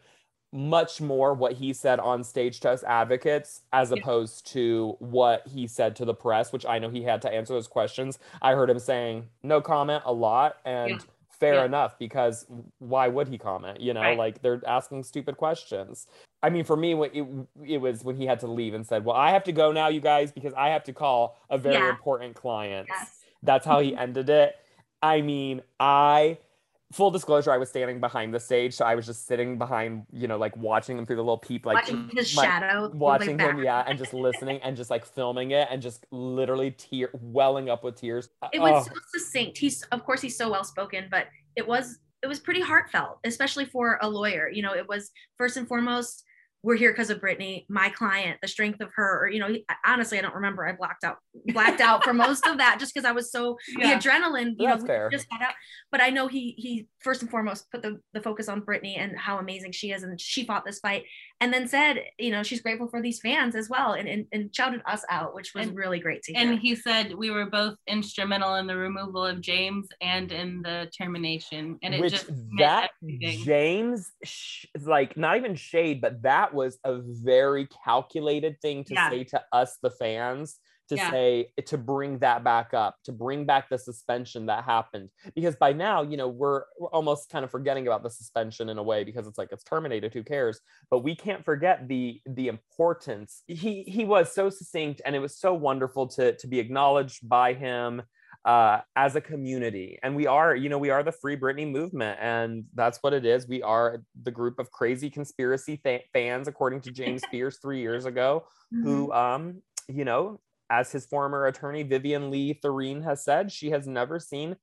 [0.53, 3.97] much more what he said on stage to us advocates as Yeah.
[3.97, 7.53] opposed to what he said to the press, which I know he had to answer
[7.53, 8.17] those questions.
[8.41, 10.97] I heard him saying no comment a lot and Yeah.
[11.29, 11.65] fair Yeah.
[11.65, 12.45] enough because
[12.79, 13.81] why would he comment?
[13.81, 14.17] You know, Right.
[14.17, 16.07] like they're asking stupid questions.
[16.43, 17.25] I mean, for me, it,
[17.65, 19.87] it was when he had to leave and said, "Well, I have to go now,
[19.87, 21.89] you guys, because I have to call a very Yeah.
[21.89, 23.19] important client." Yes.
[23.43, 23.99] That's how he mm-hmm.
[24.01, 24.55] ended it.
[25.01, 26.37] I mean, I
[26.93, 30.27] full disclosure, I was standing behind the stage, so I was just sitting behind, you
[30.27, 32.89] know, like watching him through the little peep, like Watching mm, his my- shadow.
[32.93, 37.09] watching him, yeah, and just listening and just like filming it and just literally tear
[37.13, 38.29] welling up with tears.
[38.41, 39.57] Uh, it was Oh, so succinct.
[39.57, 43.65] He's of course he's so well spoken, but it was it was pretty heartfelt, especially
[43.65, 44.49] for a lawyer.
[44.49, 46.23] You know, it was first and foremost,
[46.67, 49.23] we're here because of Britney, my client, the strength of her.
[49.23, 50.67] Or, you know, honestly, I don't remember.
[50.67, 51.15] I blacked out,
[51.53, 53.97] blacked out for most of that just because I was so Yeah.
[53.97, 54.55] the adrenaline.
[54.59, 55.09] You That's know, fair.
[55.09, 55.53] just got out.
[55.93, 59.17] But I know he he first and foremost put the the focus on Britney and
[59.17, 61.05] how amazing she is, and she fought this fight,
[61.39, 64.55] and then said, you know, she's grateful for these fans as well, and and, and
[64.55, 66.41] shouted us out, which was And- really great to hear.
[66.49, 70.89] And he said we were both instrumental in the removal of James and in the
[70.97, 71.77] termination.
[71.83, 72.89] And it which just that.
[73.43, 79.09] James, sh- like not even shade, but that was a very calculated thing to Yeah.
[79.09, 80.57] say to us, the fans,
[80.89, 81.11] to Yeah.
[81.11, 85.09] say to bring that back up, to bring back the suspension that happened.
[85.35, 88.77] Because by now, you know, we're, we're almost kind of forgetting about the suspension in
[88.77, 90.13] a way because it's like it's terminated.
[90.13, 90.59] Who cares?
[90.89, 93.43] But we can't forget the the importance.
[93.47, 97.53] He he was so succinct, and it was so wonderful to to be acknowledged by
[97.53, 98.01] him
[98.45, 99.99] uh, as a community.
[100.03, 103.25] And we are, you know, we are the Free Britney movement, and that's what it
[103.25, 103.45] is.
[103.47, 108.05] We are the group of crazy conspiracy fa- fans, according to James Spears three years
[108.05, 108.83] ago, Mhm.
[108.83, 113.87] who, um, you know, as his former attorney Vivian Lee Thoreen has said, she has
[113.87, 114.55] never seen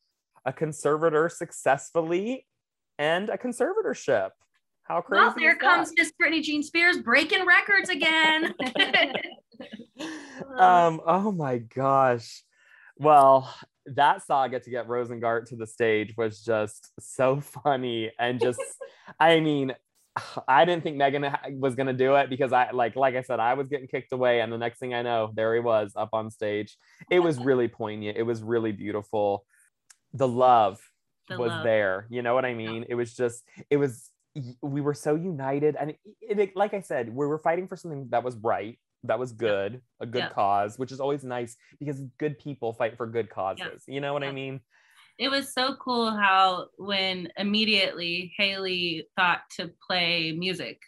[0.45, 2.47] a conservator successfully
[2.99, 4.31] end a conservatorship.
[4.85, 5.23] How crazy!
[5.23, 8.55] Well, there comes Miss Britney Jean Spears breaking records again.
[10.59, 12.43] um oh my gosh
[12.99, 13.53] well
[13.87, 18.61] that saga to get rosengart to the stage was just so funny and just
[19.21, 19.73] i mean
[20.49, 23.41] i didn't think megan was going to do it because i like like i said
[23.41, 26.11] i was getting kicked away and the next thing i know there he was up
[26.13, 26.77] on stage
[27.11, 29.45] it was really poignant it was really beautiful
[30.13, 30.79] the love
[31.29, 31.65] The was love.
[31.65, 34.11] there you know what i mean it was just it was
[34.63, 38.09] we were so united and it, it, like i said we were fighting for something
[38.11, 40.33] that was right That was good, a good Yeah.
[40.33, 43.85] cause, which is always nice because good people fight for good causes.
[43.87, 44.61] You know what I mean?
[45.19, 50.81] It was so cool how when immediately Haley thought to play music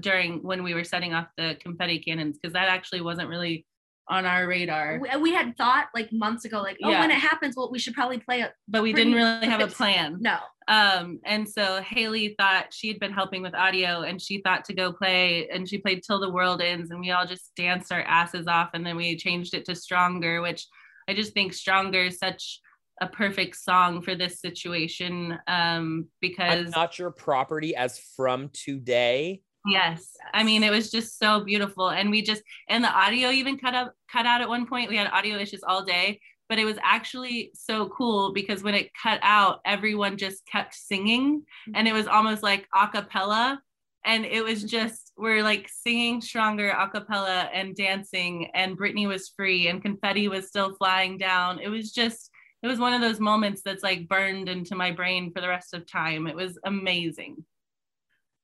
[0.00, 3.66] during when we were setting off the confetti cannons because that actually wasn't really
[4.08, 4.98] on our radar.
[5.00, 7.00] We, we had thought like months ago, like, oh, Yeah.
[7.00, 8.52] when it happens, well, we should probably play it.
[8.68, 10.18] But we didn't really have a plan.
[10.20, 14.64] No, Um, and so Haley thought she had been helping with audio and she thought
[14.66, 17.92] to go play and she played Till the World Ends and we all just danced
[17.92, 20.66] our asses off and then we changed it to Stronger, which
[21.08, 22.60] I just think Stronger is such
[23.00, 25.32] a perfect song for this situation.
[25.46, 29.42] Um, I'm because not your property as from today.
[29.66, 30.16] Yes.
[30.32, 31.90] I mean, it was just so beautiful.
[31.90, 34.90] And we just, and the audio even cut up, cut out at one point.
[34.90, 38.90] We had audio issues all day, but it was actually so cool because when it
[39.02, 43.60] cut out, everyone just kept singing and it was almost like a cappella.
[44.04, 49.32] And it was just, we're like singing stronger a cappella and dancing, and Britney was
[49.34, 51.58] free and confetti was still flying down.
[51.58, 52.30] It was just,
[52.64, 55.74] it was one of those moments that's like burned into my brain for the rest
[55.74, 56.26] of time.
[56.26, 57.44] It was amazing.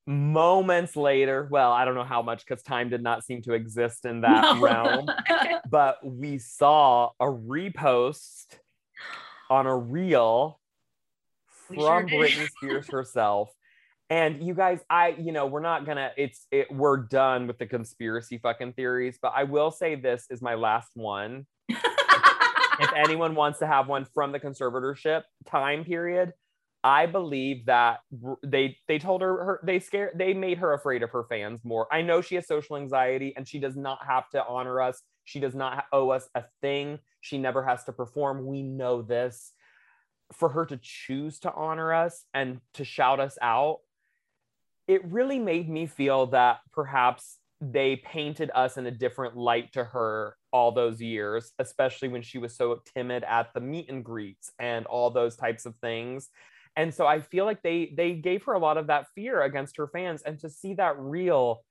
[0.05, 4.05] Moments later, well, I don't know how much because time did not seem to exist
[4.05, 4.61] in that No.
[4.61, 5.09] realm,
[5.71, 8.45] but we saw a repost
[9.49, 10.59] on a reel
[11.71, 12.19] We from sure.
[12.19, 13.49] Britney Spears herself.
[14.11, 17.65] And you guys, I, you know, we're not gonna, it's, it, we're done with the
[17.65, 21.47] conspiracy fucking theories, but I will say this is my last one.
[22.91, 26.33] if anyone wants to have one from the conservatorship time period,
[26.83, 27.99] I believe that
[28.43, 31.87] they they told her, her they scared they made her afraid of her fans more.
[31.91, 35.01] I know she has social anxiety and she does not have to honor us.
[35.23, 36.99] She does not owe us a thing.
[37.21, 38.45] She never has to perform.
[38.45, 39.53] We know this.
[40.33, 43.79] For her to choose to honor us and to shout us out,
[44.87, 49.83] it really made me feel that perhaps they painted us in a different light to
[49.83, 54.51] her all those years, especially when she was so timid at the meet and greets
[54.59, 56.29] and all those types of things.
[56.75, 59.77] And so I feel like they they gave her a lot of that fear against
[59.77, 61.63] her fans and to see that real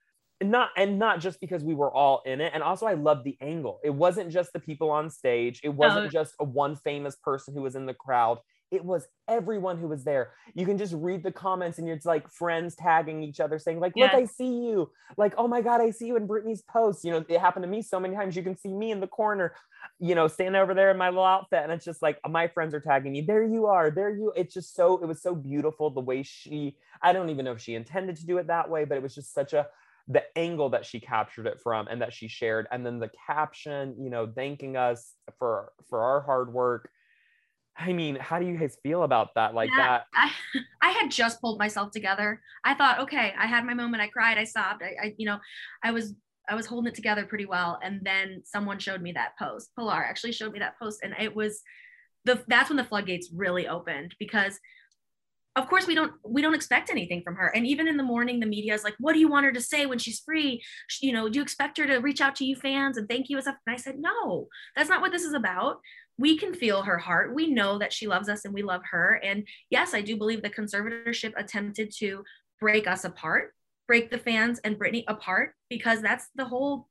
[0.42, 3.36] not and not just because we were all in it and also I loved the
[3.42, 3.80] angle.
[3.84, 5.60] It wasn't just the people on stage.
[5.62, 6.10] It wasn't No.
[6.10, 8.38] just a one famous person who was in the crowd.
[8.70, 10.32] It was everyone who was there.
[10.54, 13.96] You can just read the comments and it's like friends tagging each other saying like,
[13.96, 17.12] "Look, I see you." Like, "Oh my god, I see you in Britney's post." You
[17.12, 18.36] know, it happened to me so many times.
[18.36, 19.54] You can see me in the corner,
[19.98, 22.74] you know, standing over there in my little outfit and it's just like my friends
[22.74, 23.22] are tagging me.
[23.22, 23.90] There you are.
[23.90, 24.32] There you.
[24.36, 27.60] It's just so it was so beautiful the way she I don't even know if
[27.60, 29.66] she intended to do it that way, but it was just such a
[30.08, 33.94] the angle that she captured it from and that she shared and then the caption,
[33.98, 36.90] you know, thanking us for for our hard work.
[37.80, 39.54] I mean, how do you guys feel about that?
[39.54, 39.76] Like Yeah.
[39.76, 40.30] that I
[40.82, 42.40] I had just pulled myself together.
[42.64, 44.02] I thought, okay, I had my moment.
[44.02, 44.38] I cried.
[44.38, 44.82] I sobbed.
[44.82, 45.38] I, I you know,
[45.82, 46.14] I was
[46.48, 47.78] I was holding it together pretty well.
[47.82, 49.70] And then someone showed me that post.
[49.76, 51.62] Pilar actually showed me that post, and it was
[52.24, 54.58] the that's when the floodgates really opened because
[55.56, 58.38] of course we don't we don't expect anything from her and even in the morning
[58.38, 60.62] the media is like what do you want her to say when she's free
[61.00, 63.36] you know do you expect her to reach out to you fans and thank you
[63.36, 65.80] and stuff and i said no that's not what this is about
[66.20, 67.34] we can feel her heart.
[67.34, 69.20] We know that she loves us and we love her.
[69.24, 72.24] And yes i do believe the conservatorship attempted to
[72.60, 73.54] break us apart
[73.90, 76.86] break the fans and Britney apart because that's the whole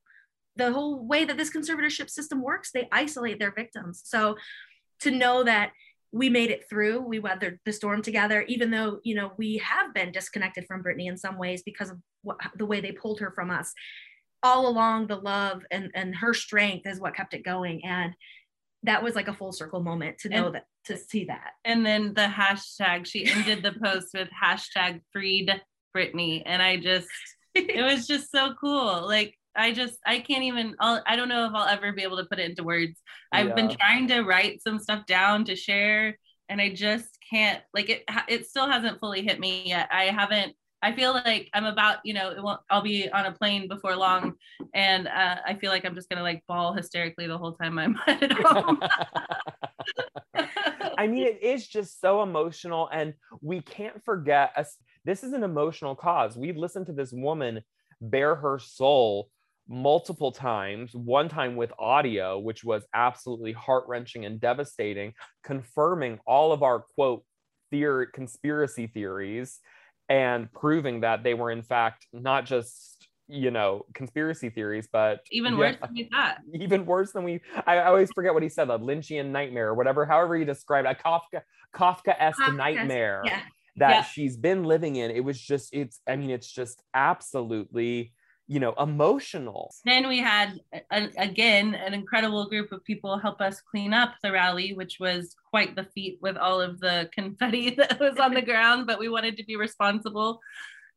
[0.57, 2.71] the whole way that this conservatorship system works.
[2.73, 4.01] They isolate their victims.
[4.03, 4.35] So
[4.99, 5.71] to know that
[6.11, 9.93] we made it through we weathered the storm together even though you know we have
[9.93, 13.31] been disconnected from Britney in some ways because of what, the way they pulled her
[13.31, 13.73] from us.
[14.43, 17.85] All along the love and and her strength is what kept it going.
[17.85, 18.13] And
[18.83, 21.51] that was like a full circle moment to know And- that to see that.
[21.65, 25.51] And then the hashtag she ended the post with hashtag freed
[25.95, 26.43] Britney.
[26.45, 27.07] And I just
[27.55, 29.05] it was just so cool.
[29.05, 32.17] Like I just I can't even I'll, I don't know if I'll ever be able
[32.17, 33.01] to put it into words.
[33.31, 37.89] I've been trying to write some stuff down to share and I just can't like
[37.89, 39.89] it it still hasn't fully hit me yet.
[39.91, 43.95] I haven't I feel like I'm about you know I'll be on a plane before
[43.95, 44.33] long
[44.73, 47.97] and uh, I feel like I'm just gonna like bawl hysterically the whole time I'm
[48.07, 48.79] at home
[50.99, 54.53] I mean, it is just so emotional, and we can't forget.
[55.05, 56.37] This is an emotional cause.
[56.37, 57.61] We've listened to this woman
[58.01, 59.29] bare her soul
[59.69, 65.13] multiple times, one time with audio, which was absolutely heart wrenching and devastating,
[65.43, 67.23] confirming all of our quote
[67.71, 69.59] theory, conspiracy theories
[70.09, 72.95] and proving that they were, in fact, not just
[73.31, 76.37] you know conspiracy theories but even yeah, worse than we thought.
[76.55, 79.75] even worse than we I, I always forget what he said a lynchian nightmare or
[79.75, 81.41] whatever however you describe it, a kafka
[81.75, 83.41] kafka-esque Kafkaesque, nightmare yeah.
[83.75, 84.01] that Yeah.
[84.01, 85.11] she's been living in.
[85.11, 88.13] It was just it's i mean it's just absolutely
[88.49, 89.71] you know, emotional.
[89.85, 90.59] Then we had
[90.91, 95.35] a, again an incredible group of people help us clean up the rally, which was
[95.51, 99.07] quite the feat with all of the confetti that was on the ground, but we
[99.07, 100.39] wanted to be responsible.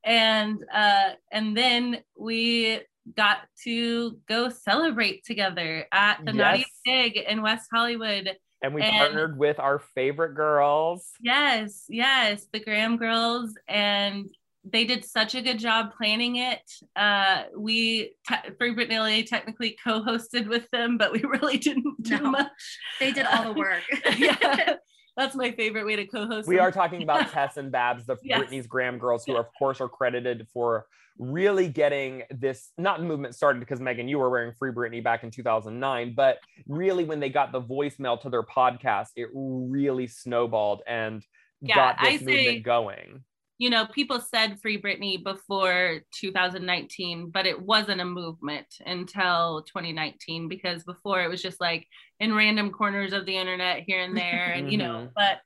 [0.02, 2.80] And uh, and then we
[3.14, 6.36] got to go celebrate together at the yes.
[6.36, 8.34] Naughty Pig in West Hollywood.
[8.62, 11.10] And we and partnered with our favorite girls.
[11.20, 13.54] Yes, yes, the Gram girls.
[13.68, 14.30] And
[14.64, 16.70] they did such a good job planning it.
[16.94, 22.18] Uh, we te- Free Britney LA technically co-hosted with them, but we really didn't do
[22.18, 22.78] no, much.
[23.00, 23.82] They did all the work.
[24.16, 24.74] yeah,
[25.16, 26.46] that's my favorite way to co-host.
[26.46, 26.64] We them.
[26.64, 28.40] are talking about Tess and Babs, the yes.
[28.40, 30.86] Britney's Gram girls, who of course are credited for
[31.18, 35.30] really getting this not movement started because Megan, you were wearing Free Britney back in
[35.30, 41.24] 2009, but really when they got the voicemail to their podcast, it really snowballed and
[41.60, 43.24] yeah, got this I movement say, going
[43.62, 50.48] you know, people said Free Britney before 2019, but it wasn't a movement until 2019
[50.48, 51.86] because before it was just like
[52.18, 55.12] in random corners of the internet here and there, and you know, mm-hmm.
[55.14, 55.38] but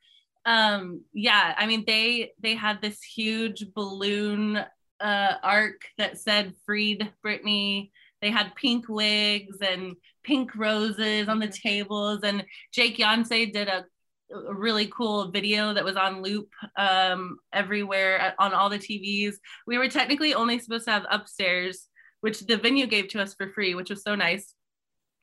[0.47, 4.64] um yeah i mean they they had this huge balloon
[5.01, 7.91] uh arc that said freed britney
[8.23, 11.69] they had pink wigs and pink roses on the mm-hmm.
[11.69, 13.85] tables and jake Yonsei did a
[14.33, 19.35] a really cool video that was on loop um, everywhere on all the TVs.
[19.66, 21.89] We were technically only supposed to have upstairs,
[22.20, 24.55] which the venue gave to us for free, which was so nice.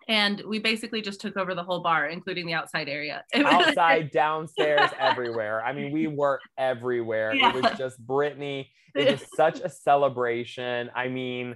[0.08, 3.24] And we basically just took over the whole bar, including the outside area.
[3.36, 5.64] outside, downstairs, everywhere.
[5.64, 7.34] I mean, we were everywhere.
[7.34, 7.50] Yeah.
[7.50, 8.68] It was just Britney.
[8.96, 10.92] It was such a celebration.
[10.96, 11.56] I mean,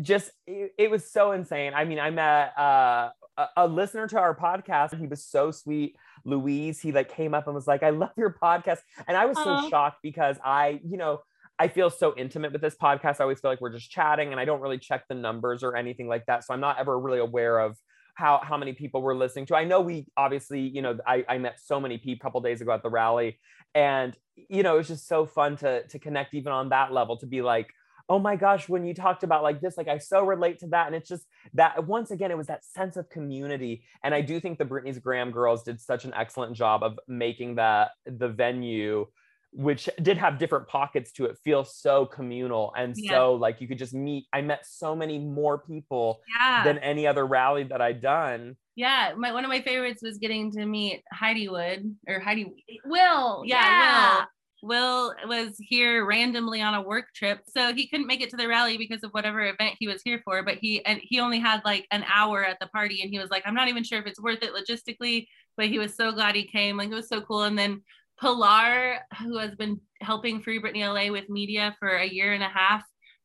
[0.00, 1.74] just it, it was so insane.
[1.74, 4.92] I mean, I met uh, a, a listener to our podcast.
[4.92, 5.96] And he was so sweet.
[6.26, 8.80] Louise, he like came up and was like, I love your podcast.
[9.08, 11.20] And I was so shocked because I, you know,
[11.58, 13.20] I feel so intimate with this podcast.
[13.20, 15.76] I always feel like we're just chatting and I don't really check the numbers or
[15.76, 16.44] anything like that.
[16.44, 17.78] So I'm not ever really aware of
[18.16, 19.56] how how many people were listening to.
[19.56, 22.60] I know we obviously, you know, I, I met so many people a couple days
[22.60, 23.38] ago at the rally.
[23.74, 24.16] And,
[24.48, 27.26] you know, it was just so fun to to connect even on that level to
[27.26, 27.70] be like,
[28.08, 30.86] oh my gosh, when you talked about like this, like I so relate to that.
[30.86, 33.82] And it's just that once again, it was that sense of community.
[34.04, 37.56] And I do think the Britney's Gram girls did such an excellent job of making
[37.56, 39.06] that the venue
[39.52, 43.12] which did have different pockets to it feel so communal and yeah.
[43.12, 46.62] so like you could just meet i met so many more people yeah.
[46.62, 50.50] than any other rally that i'd done yeah my one of my favorites was getting
[50.50, 52.52] to meet heidi wood or heidi
[52.84, 54.16] will yeah, yeah.
[54.18, 54.26] will
[54.66, 58.48] Will was here randomly on a work trip, so he couldn't make it to the
[58.48, 60.42] rally because of whatever event he was here for.
[60.42, 63.30] But he and he only had like an hour at the party, and he was
[63.30, 66.34] like, "I'm not even sure if it's worth it logistically," but he was so glad
[66.34, 66.76] he came.
[66.76, 67.44] Like it was so cool.
[67.44, 67.82] And then
[68.18, 72.48] Pilar, who has been helping Free Britney LA with media for a year and a
[72.48, 72.82] half,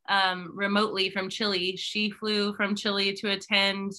[0.10, 3.94] um, remotely from Chile, she flew from Chile to attend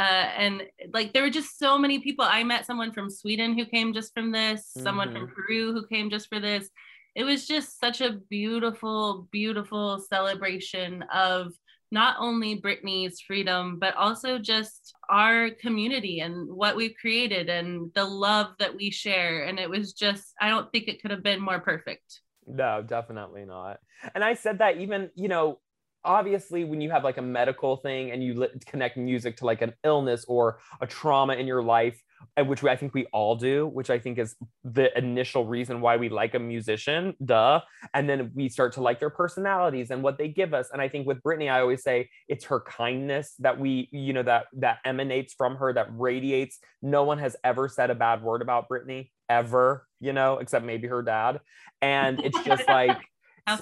[0.00, 0.62] uh, and
[0.94, 2.24] like there were just so many people.
[2.24, 4.82] I met someone from Sweden who came just from this, mm-hmm.
[4.82, 5.34] someone from mm-hmm.
[5.34, 6.70] Peru who came just for this.
[7.14, 11.52] It was just such a beautiful, beautiful celebration of
[11.90, 18.04] not only Britney's freedom, but also just our community and what we've created and the
[18.04, 19.44] love that we share.
[19.44, 22.20] And it was just, I don't think it could have been more perfect.
[22.46, 23.80] No, definitely not.
[24.14, 25.58] And I said that even, you know,
[26.04, 29.62] obviously when you have like a medical thing and you li- connect music to like
[29.62, 32.00] an illness or a trauma in your life
[32.44, 36.08] which I think we all do, which I think is the initial reason why we
[36.08, 37.60] like a musician, duh.
[37.94, 40.68] And then we start to like their personalities and what they give us.
[40.72, 44.22] And I think with Britney, I always say it's her kindness that we, you know,
[44.22, 46.58] that that emanates from her, that radiates.
[46.82, 50.88] No one has ever said a bad word about Britney ever, you know, except maybe
[50.88, 51.40] her dad.
[51.82, 52.98] And it's just like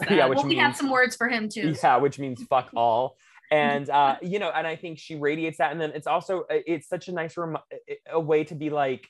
[0.10, 1.74] yeah, which well, means, we have some words for him too.
[1.82, 3.16] Yeah, which means fuck all.
[3.50, 5.72] And uh, you know, and I think she radiates that.
[5.72, 7.56] And then it's also uh, it's such a nice rem-
[8.10, 9.08] a way to be like,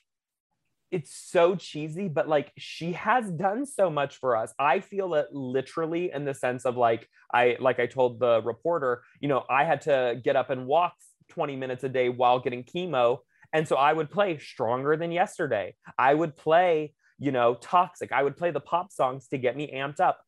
[0.91, 4.53] it's so cheesy, but like she has done so much for us.
[4.57, 9.03] I feel it literally in the sense of like I like I told the reporter,
[9.19, 10.93] you know, I had to get up and walk
[11.29, 13.19] 20 minutes a day while getting chemo.
[13.53, 15.75] And so I would play stronger than yesterday.
[15.97, 18.11] I would play, you know, toxic.
[18.11, 20.19] I would play the pop songs to get me amped up.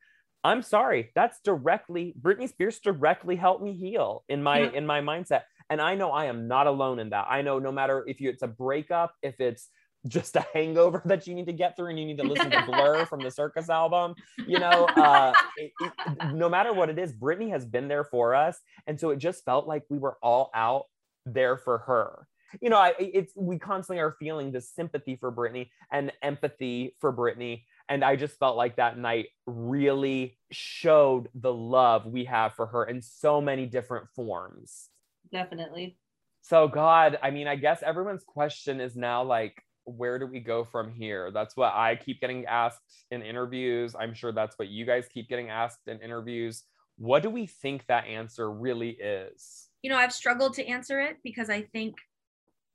[0.44, 1.12] I'm sorry.
[1.16, 4.72] That's directly Britney Spears directly helped me heal in my yeah.
[4.74, 5.44] in my mindset.
[5.70, 7.28] And I know I am not alone in that.
[7.30, 9.70] I know no matter if you it's a breakup, if it's
[10.08, 12.64] just a hangover that you need to get through and you need to listen to
[12.68, 14.16] Blur from the Circus album,
[14.48, 18.34] you know, uh, it, it, no matter what it is, Britney has been there for
[18.34, 18.58] us.
[18.88, 20.86] And so it just felt like we were all out
[21.26, 22.28] there for her
[22.60, 27.14] you know, I, it's we constantly are feeling this sympathy for Britney and empathy for
[27.14, 32.66] Britney And I just felt like that night really showed the love we have for
[32.68, 34.88] her in so many different forms.
[35.30, 35.98] Definitely.
[36.42, 40.64] So, God, I mean, I guess everyone's question is now like, where do we go
[40.64, 41.32] from here?
[41.32, 42.80] That's what I keep getting asked
[43.12, 43.94] in interviews.
[44.00, 46.64] I'm sure that's what you guys keep getting asked in interviews.
[46.98, 49.68] What do we think that answer really is?
[49.82, 51.96] You know, I've struggled to answer it because I think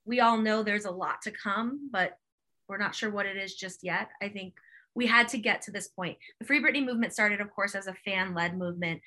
[0.05, 2.19] we all know there's a lot to come, but
[2.69, 4.11] we're not sure what it is just yet.
[4.21, 4.53] I think
[4.97, 6.17] we had to get to this point.
[6.41, 9.03] The Free Britney movement started, of course, as a fan led movement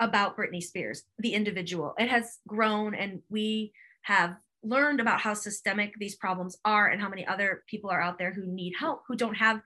[0.00, 1.94] about Britney Spears, the individual.
[1.98, 3.72] It has grown, and we
[4.02, 8.18] have learned about how systemic these problems are and how many other people are out
[8.18, 9.60] there who need help, who don't have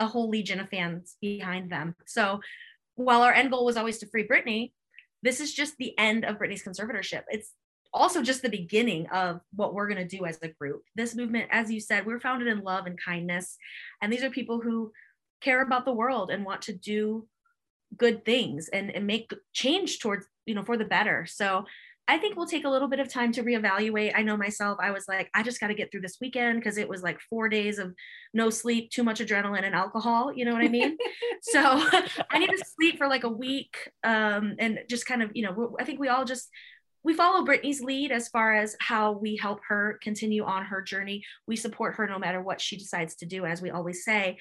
[0.00, 1.94] a whole legion of fans behind them.
[2.06, 2.40] So
[2.96, 4.72] while our end goal was always to free Britney,
[5.22, 7.22] this is just the end of Britney's conservatorship.
[7.28, 7.52] It's
[7.92, 10.82] also just the beginning of what we're going to do as a group.
[10.96, 13.56] This movement, as you said, we're founded in love and kindness.
[14.02, 14.92] And these are people who
[15.44, 17.26] care about the world and want to do
[17.96, 21.26] good things and, and make change towards, you know, for the better.
[21.26, 21.64] So
[22.06, 24.12] I think we'll take a little bit of time to reevaluate.
[24.14, 26.76] I know myself, I was like, I just got to get through this weekend because
[26.76, 27.94] it was like four days of
[28.34, 30.30] no sleep, too much adrenaline and alcohol.
[30.34, 30.98] You know what I mean?
[31.42, 31.60] so
[32.30, 35.76] I need to sleep for like a week um, and just kind of, you know,
[35.80, 36.50] I think we all just,
[37.04, 41.24] we follow Britney's lead as far as how we help her continue on her journey.
[41.46, 44.38] We support her no matter what she decides to do, as we always say.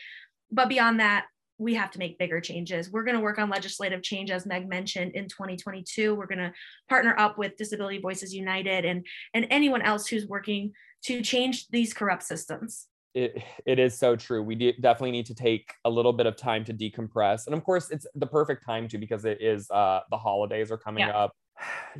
[0.53, 1.25] But beyond that,
[1.57, 2.91] we have to make bigger changes.
[2.91, 6.15] We're going to work on legislative change, as Meg mentioned, in 2022.
[6.15, 6.53] We're going to
[6.89, 10.73] partner up with Disability Voices United and, and anyone else who's working
[11.05, 12.87] to change these corrupt systems.
[13.13, 14.41] It, it is so true.
[14.41, 17.45] We de- definitely need to take a little bit of time to decompress.
[17.45, 20.77] And of course, it's the perfect time to because it is uh, the holidays are
[20.77, 21.17] coming yeah.
[21.17, 21.35] up.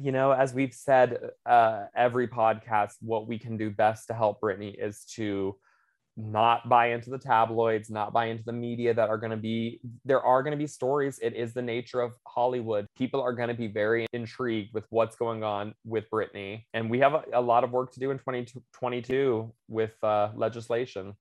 [0.02, 4.42] You know, as we've said uh, every podcast, what we can do best to help
[4.42, 5.56] Britney is to
[6.16, 9.80] not buy into the tabloids, not buy into the media that are going to be,
[10.06, 11.20] there are going to be stories.
[11.22, 12.86] It is the nature of Hollywood.
[12.96, 16.66] People are going to be very intrigued with what's going on with Britney.
[16.74, 21.16] And we have a, a lot of work to do in 2022 with uh, legislation.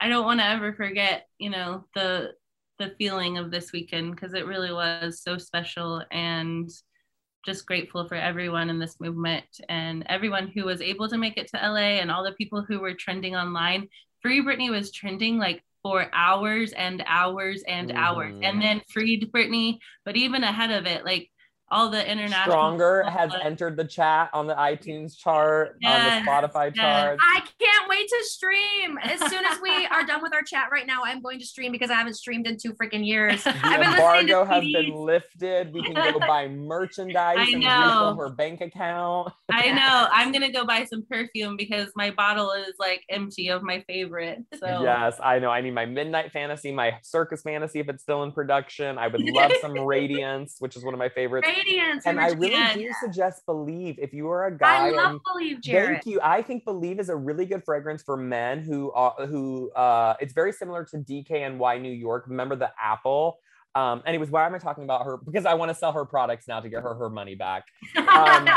[0.00, 2.32] I don't want to ever forget, you know, the
[2.78, 6.68] the feeling of this weekend because it really was so special and
[7.46, 11.48] just grateful for everyone in this movement and everyone who was able to make it
[11.48, 13.88] to LA and all the people who were trending online
[14.26, 17.94] Free Britney was trending like for hours and hours and mm.
[17.94, 18.60] hours, and mm-hmm.
[18.60, 19.78] then Freed Britney.
[20.04, 21.30] But even ahead of it, like
[21.70, 26.30] all the international stronger has entered the chat on the itunes chart yes, on the
[26.30, 26.76] spotify yes.
[26.76, 28.98] chart i can't wait to stream.
[29.02, 31.72] As soon as we are done with our chat right now i'm going to stream
[31.72, 33.44] because i haven't streamed in two freaking years.
[33.44, 35.72] The I've been embargo has been lifted.
[35.72, 39.32] We can go buy merchandise and refill her bank account.
[39.50, 40.08] I know.
[40.10, 44.44] I'm gonna go buy some perfume because my bottle is like empty of my favorite
[44.58, 44.82] so.
[44.82, 45.50] Yes i know.
[45.50, 48.98] I need my midnight fantasy my circus fantasy if it's still in production.
[48.98, 52.06] I would love some radiance which is one of my favorites radiance.
[52.06, 54.88] And I really do suggest Believe if you are a guy.
[54.88, 55.96] I love Believe, Jared.
[55.96, 56.20] Thank you.
[56.22, 60.32] I think Believe is a really good fragrance for men who uh, who uh, it's
[60.32, 62.24] very similar to DKNY New York.
[62.26, 63.38] Remember the apple?
[63.76, 65.18] Um, anyways, why am I talking about her?
[65.18, 67.64] Because I want to sell her products now to get her her money back.
[67.96, 68.48] Um,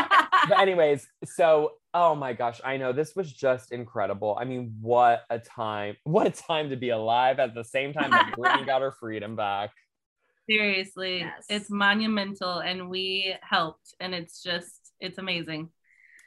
[0.47, 4.37] but anyways, so oh my gosh, I know this was just incredible.
[4.39, 5.97] I mean, what a time!
[6.03, 9.35] What a time to be alive at the same time that Britney got her freedom
[9.35, 9.71] back.
[10.49, 11.45] Seriously, yes.
[11.49, 15.69] it's monumental and we helped and it's just it's amazing.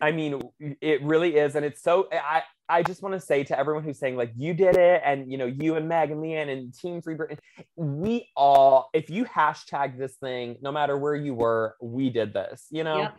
[0.01, 0.41] I mean,
[0.81, 3.99] it really is and it's so I I just want to say to everyone who's
[3.99, 7.03] saying like you did it and you know you and Meg and Leanne and Team
[7.03, 7.39] Free Britain,
[7.77, 12.67] we all if you hashtag this thing, no matter where you were, we did this,
[12.71, 12.99] you know.
[12.99, 13.17] Yep.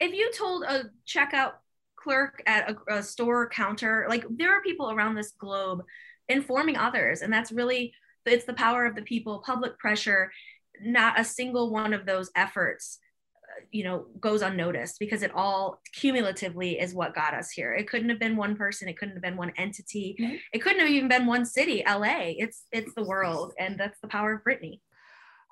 [0.00, 1.52] If you told a checkout
[1.96, 5.82] clerk at a, a store counter, like there are people around this globe
[6.28, 7.94] informing others, and that's really
[8.26, 10.30] it's the power of the people public pressure
[10.80, 12.98] not a single one of those efforts
[13.48, 17.72] uh, you know goes unnoticed because it all cumulatively is what got us here.
[17.74, 18.88] It couldn't have been one person.
[18.88, 20.16] It couldn't have been one entity.
[20.20, 20.34] Mm-hmm.
[20.52, 24.08] it couldn't have even been one city la it's it's the world and that's the
[24.08, 24.80] power of britney.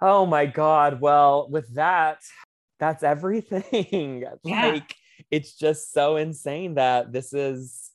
[0.00, 1.00] Oh my god.
[1.00, 2.18] Well with that
[2.78, 4.24] that's everything.
[4.44, 4.66] Yeah.
[4.66, 4.94] like
[5.30, 7.89] it's just so insane that this is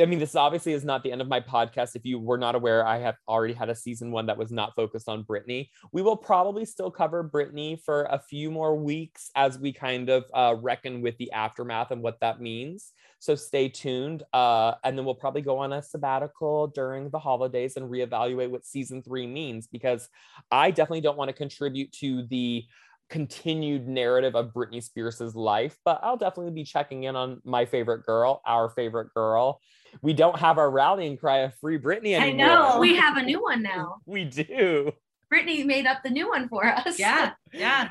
[0.00, 1.96] I mean, this obviously is not the end of my podcast.
[1.96, 4.76] If you were not aware, I have already had a season one that was not
[4.76, 5.70] focused on Britney.
[5.92, 10.24] We will probably still cover Britney for a few more weeks as we kind of
[10.32, 12.92] uh, reckon with the aftermath and what that means.
[13.18, 14.22] So stay tuned.
[14.32, 18.64] Uh, and then we'll probably go on a sabbatical during the holidays and reevaluate what
[18.64, 20.08] season three means because
[20.52, 22.64] I definitely don't want to contribute to the
[23.08, 28.04] continued narrative of Britney Spears's life, but I'll definitely be checking in on my favorite
[28.04, 29.60] girl, our favorite girl.
[30.02, 32.20] We don't have our rallying cry of free Britney anymore.
[32.20, 32.78] I know.
[32.80, 33.96] We have a new one now.
[34.06, 34.92] we do.
[35.32, 36.98] Britney made up the new one for us.
[36.98, 37.32] Yeah.
[37.52, 37.90] Yeah.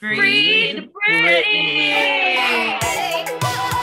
[0.00, 2.78] Free, Freed Britney.
[2.80, 3.80] Britney.